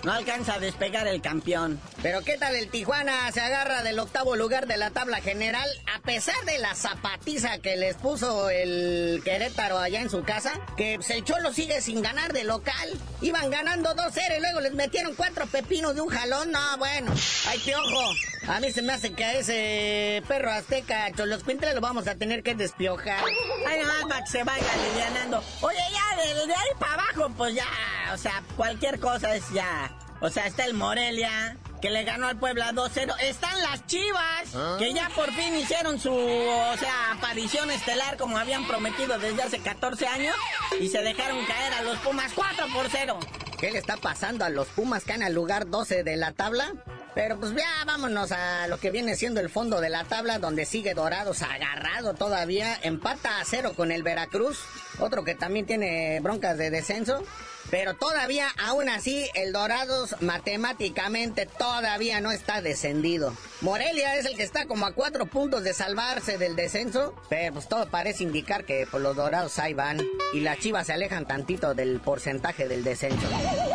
no 0.04 0.14
alcanza 0.14 0.56
a 0.56 0.60
despegar 0.60 1.08
el 1.08 1.22
campeón. 1.22 1.80
Pero 2.02 2.22
¿qué 2.22 2.38
tal 2.38 2.56
el 2.56 2.70
Tijuana? 2.70 3.32
Se 3.32 3.42
agarra 3.42 3.84
del 3.84 4.00
octavo 4.00 4.36
lugar 4.36 4.68
de 4.68 4.78
la 4.78 4.92
tabla 4.92 5.22
general 5.22 5.70
a 5.94 6.00
pesar 6.02 6.44
de 6.46 6.58
la 6.60 6.76
zapatiza 6.76 7.60
que 7.60 7.76
les 7.76 7.96
puso 7.96 8.50
el 8.50 9.22
Querétaro 9.24 9.78
allá 9.78 10.02
en 10.02 10.10
su 10.10 10.24
casa, 10.24 10.54
que 10.78 10.96
pues, 10.96 11.10
el 11.10 11.24
Cholo 11.24 11.54
sigue 11.54 11.82
sin 11.82 12.02
ganar 12.02 12.34
de 12.34 12.44
local. 12.44 12.98
Iban 13.22 13.50
ganando 13.50 13.96
2-0 13.96 14.38
y 14.38 14.42
luego 14.42 14.62
les 14.62 14.74
metieron 14.74 15.16
cuatro 15.16 15.46
pepinos 15.48 15.96
de 15.96 16.02
un 16.02 16.10
jalón. 16.10 16.52
No, 16.52 16.78
bueno, 16.78 17.14
ay, 17.48 17.60
ojo. 17.74 18.14
A 18.48 18.60
mí 18.60 18.72
se 18.72 18.82
me 18.82 18.94
hace 18.94 19.14
que 19.14 19.24
a 19.24 19.34
ese 19.34 20.24
perro 20.28 20.52
azteca 20.52 21.12
Cholos 21.16 21.44
Quintre 21.44 21.74
lo 21.74 21.82
vamos 21.82 22.08
a 22.08 22.16
tener 22.16 22.42
que 22.42 22.56
despiojar. 22.56 23.24
Ay, 23.68 23.80
nomás 23.80 24.06
para 24.08 24.24
que 24.24 24.32
se 24.32 24.44
vaya 24.44 24.66
alivianando. 24.74 25.44
Oye, 25.62 25.78
ya, 25.92 26.24
de, 26.24 26.48
de 26.48 26.54
ahí 26.54 26.70
para 26.80 26.94
abajo, 26.94 27.32
pues 27.38 27.54
ya, 27.54 27.68
o 28.14 28.18
sea, 28.18 28.44
cualquier 28.56 29.00
cosa 29.00 29.36
es 29.36 29.50
ya. 29.52 29.92
O 30.22 30.30
sea, 30.30 30.48
está 30.48 30.66
el 30.66 30.74
Morelia, 30.74 31.58
que 31.82 31.90
le 31.90 32.04
ganó 32.04 32.28
al 32.28 32.38
Puebla 32.38 32.74
2-0. 32.74 33.16
Están 33.22 33.62
las 33.62 33.86
Chivas, 33.88 34.50
que 34.78 34.94
ya 34.94 35.10
por 35.10 35.32
fin 35.32 35.56
hicieron 35.56 36.00
su, 36.00 36.14
o 36.14 36.78
sea, 36.78 37.14
aparición 37.14 37.72
estelar 37.72 38.18
como 38.18 38.38
habían 38.38 38.68
prometido 38.68 39.18
desde 39.18 39.44
hace 39.44 39.60
14 39.60 40.08
años. 40.08 40.36
Y 40.80 40.90
se 40.90 41.02
dejaron 41.02 41.46
caer 41.46 41.74
a 41.74 41.82
los 41.84 41.98
Pumas 42.00 42.34
4 42.36 42.68
por 42.74 42.88
0. 42.90 43.20
¿Qué 43.60 43.72
le 43.72 43.80
está 43.80 43.98
pasando 43.98 44.46
a 44.46 44.50
los 44.50 44.68
Pumas 44.68 45.04
que 45.04 45.14
han 45.14 45.24
al 45.24 45.34
lugar 45.34 45.70
12 45.70 46.04
de 46.04 46.18
la 46.18 46.34
tabla? 46.34 46.74
Pero 47.16 47.40
pues 47.40 47.54
ya 47.56 47.84
vámonos 47.86 48.32
a 48.32 48.68
lo 48.68 48.80
que 48.80 48.92
viene 48.92 49.16
siendo 49.16 49.40
el 49.40 49.50
fondo 49.50 49.82
de 49.82 49.90
la 49.90 50.04
tabla, 50.04 50.40
donde 50.40 50.66
sigue 50.66 50.94
Dorados 50.94 51.42
agarrado 51.42 52.14
todavía. 52.14 52.78
Empata 52.82 53.40
a 53.40 53.46
cero 53.46 53.74
con 53.76 53.92
el 53.92 54.04
Veracruz, 54.04 54.60
otro 55.00 55.24
que 55.24 55.36
también 55.36 55.66
tiene 55.66 56.20
broncas 56.22 56.58
de 56.58 56.70
descenso. 56.70 57.24
Pero 57.70 57.94
todavía, 57.94 58.48
aún 58.58 58.90
así, 58.90 59.30
el 59.36 59.52
Dorados 59.52 60.16
matemáticamente 60.22 61.46
todavía 61.46 62.20
no 62.20 62.32
está 62.32 62.62
descendido. 62.62 63.36
Morelia 63.62 64.16
es 64.16 64.26
el 64.26 64.36
que 64.36 64.44
está 64.44 64.66
como 64.66 64.88
a 64.88 64.94
cuatro 64.94 65.28
puntos 65.28 65.64
de 65.64 65.74
salvarse 65.74 66.38
del 66.40 66.56
descenso. 66.56 67.14
Pero 67.30 67.54
pues 67.54 67.68
todo 67.68 67.88
parece 67.90 68.24
indicar 68.24 68.64
que 68.64 68.88
pues, 68.90 69.04
los 69.04 69.16
Dorados 69.16 69.60
ahí 69.60 69.76
van. 69.76 70.00
Y 70.34 70.40
las 70.40 70.58
chivas 70.60 70.88
se 70.88 70.94
alejan 70.94 71.28
tantito 71.28 71.76
del 71.76 72.00
porcentaje 72.00 72.68
del 72.68 72.84
descenso. 72.84 73.28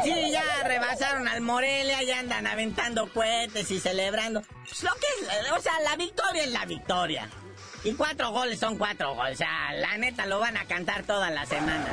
Sí, 0.03 0.34
rebasaron 0.65 1.29
al 1.29 1.41
Morelia, 1.41 2.03
ya 2.03 2.19
andan 2.19 2.47
aventando 2.47 3.13
cohetes 3.13 3.71
y 3.71 3.81
celebrando. 3.81 4.43
Pues 4.43 4.83
lo 4.83 4.93
que 4.95 5.07
es, 5.07 5.53
o 5.53 5.61
sea, 5.61 5.73
la 5.81 5.97
victoria 5.97 6.45
es 6.45 6.51
la 6.51 6.65
victoria. 6.65 7.29
Y 7.85 7.93
cuatro 7.95 8.31
goles 8.31 8.59
son 8.59 8.79
cuatro 8.79 9.15
goles. 9.15 9.35
O 9.35 9.39
sea, 9.39 9.73
la 9.75 9.97
neta 9.99 10.27
lo 10.27 10.41
van 10.41 10.57
a 10.57 10.65
cantar 10.65 11.05
toda 11.05 11.31
la 11.31 11.45
semana. 11.47 11.87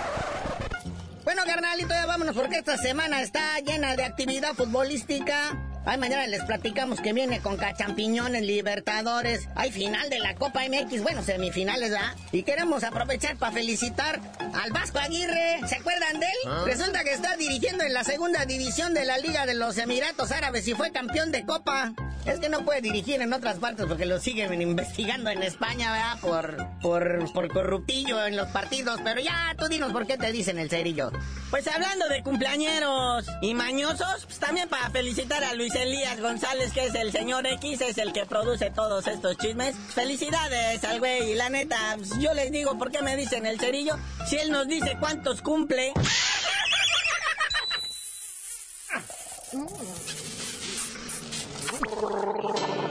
Bueno, 1.23 1.43
carnalito, 1.45 1.89
ya 1.89 2.05
vámonos 2.05 2.35
porque 2.35 2.57
esta 2.57 2.77
semana 2.77 3.21
está 3.21 3.59
llena 3.59 3.95
de 3.95 4.05
actividad 4.05 4.53
futbolística. 4.53 5.70
Ay, 5.83 5.97
mañana 5.97 6.27
les 6.27 6.43
platicamos 6.43 7.01
que 7.01 7.11
viene 7.11 7.39
con 7.39 7.57
Cachampiñones, 7.57 8.43
Libertadores. 8.43 9.47
Hay 9.55 9.71
final 9.71 10.11
de 10.11 10.19
la 10.19 10.35
Copa 10.35 10.61
MX, 10.69 11.01
bueno, 11.01 11.23
semifinales, 11.23 11.89
¿verdad? 11.89 12.15
Y 12.31 12.43
queremos 12.43 12.83
aprovechar 12.83 13.35
para 13.37 13.51
felicitar 13.51 14.21
al 14.53 14.71
Vasco 14.71 14.99
Aguirre. 14.99 15.59
¿Se 15.67 15.77
acuerdan 15.77 16.19
de 16.19 16.27
él? 16.27 16.65
Resulta 16.65 17.03
que 17.03 17.13
está 17.13 17.35
dirigiendo 17.35 17.83
en 17.83 17.93
la 17.93 18.03
segunda 18.03 18.45
división 18.45 18.93
de 18.93 19.05
la 19.05 19.17
Liga 19.17 19.47
de 19.47 19.55
los 19.55 19.77
Emiratos 19.79 20.31
Árabes 20.31 20.67
y 20.67 20.73
fue 20.75 20.91
campeón 20.91 21.31
de 21.31 21.45
Copa. 21.45 21.93
Es 22.25 22.39
que 22.39 22.49
no 22.49 22.63
puede 22.63 22.81
dirigir 22.81 23.19
en 23.19 23.33
otras 23.33 23.57
partes 23.57 23.87
porque 23.87 24.05
lo 24.05 24.19
siguen 24.19 24.61
investigando 24.61 25.31
en 25.31 25.41
España, 25.41 25.91
¿verdad? 25.91 26.19
Por, 26.21 26.67
por, 26.79 27.33
por 27.33 27.47
corruptillo 27.51 28.23
en 28.27 28.37
los 28.37 28.47
partidos. 28.49 28.99
Pero 29.03 29.19
ya, 29.21 29.55
tú 29.57 29.67
dinos 29.67 29.91
por 29.91 30.05
qué 30.05 30.17
te 30.17 30.31
dicen 30.31 30.59
el 30.59 30.69
cerillo. 30.69 31.11
Pues 31.49 31.67
hablando 31.67 32.07
de 32.09 32.21
cumpleañeros 32.21 33.25
y 33.41 33.55
mañosos, 33.55 34.25
pues 34.25 34.37
también 34.37 34.69
para 34.69 34.91
felicitar 34.91 35.43
a 35.43 35.55
Luis 35.55 35.70
Elías 35.75 36.19
González, 36.19 36.73
que 36.73 36.85
es 36.85 36.95
el 36.95 37.11
señor 37.11 37.45
X, 37.47 37.81
es 37.81 37.97
el 37.97 38.13
que 38.13 38.25
produce 38.25 38.71
todos 38.71 39.07
estos 39.07 39.37
chismes. 39.37 39.75
Felicidades 39.93 40.83
al 40.83 40.99
güey, 40.99 41.31
y 41.31 41.35
la 41.35 41.49
neta, 41.49 41.95
pues, 41.97 42.17
yo 42.19 42.33
les 42.33 42.51
digo 42.51 42.77
por 42.77 42.91
qué 42.91 43.01
me 43.01 43.15
dicen 43.15 43.45
el 43.45 43.59
cerillo, 43.59 43.97
si 44.27 44.37
él 44.37 44.51
nos 44.51 44.67
dice 44.67 44.97
cuántos 44.99 45.41
cumple. 45.41 45.93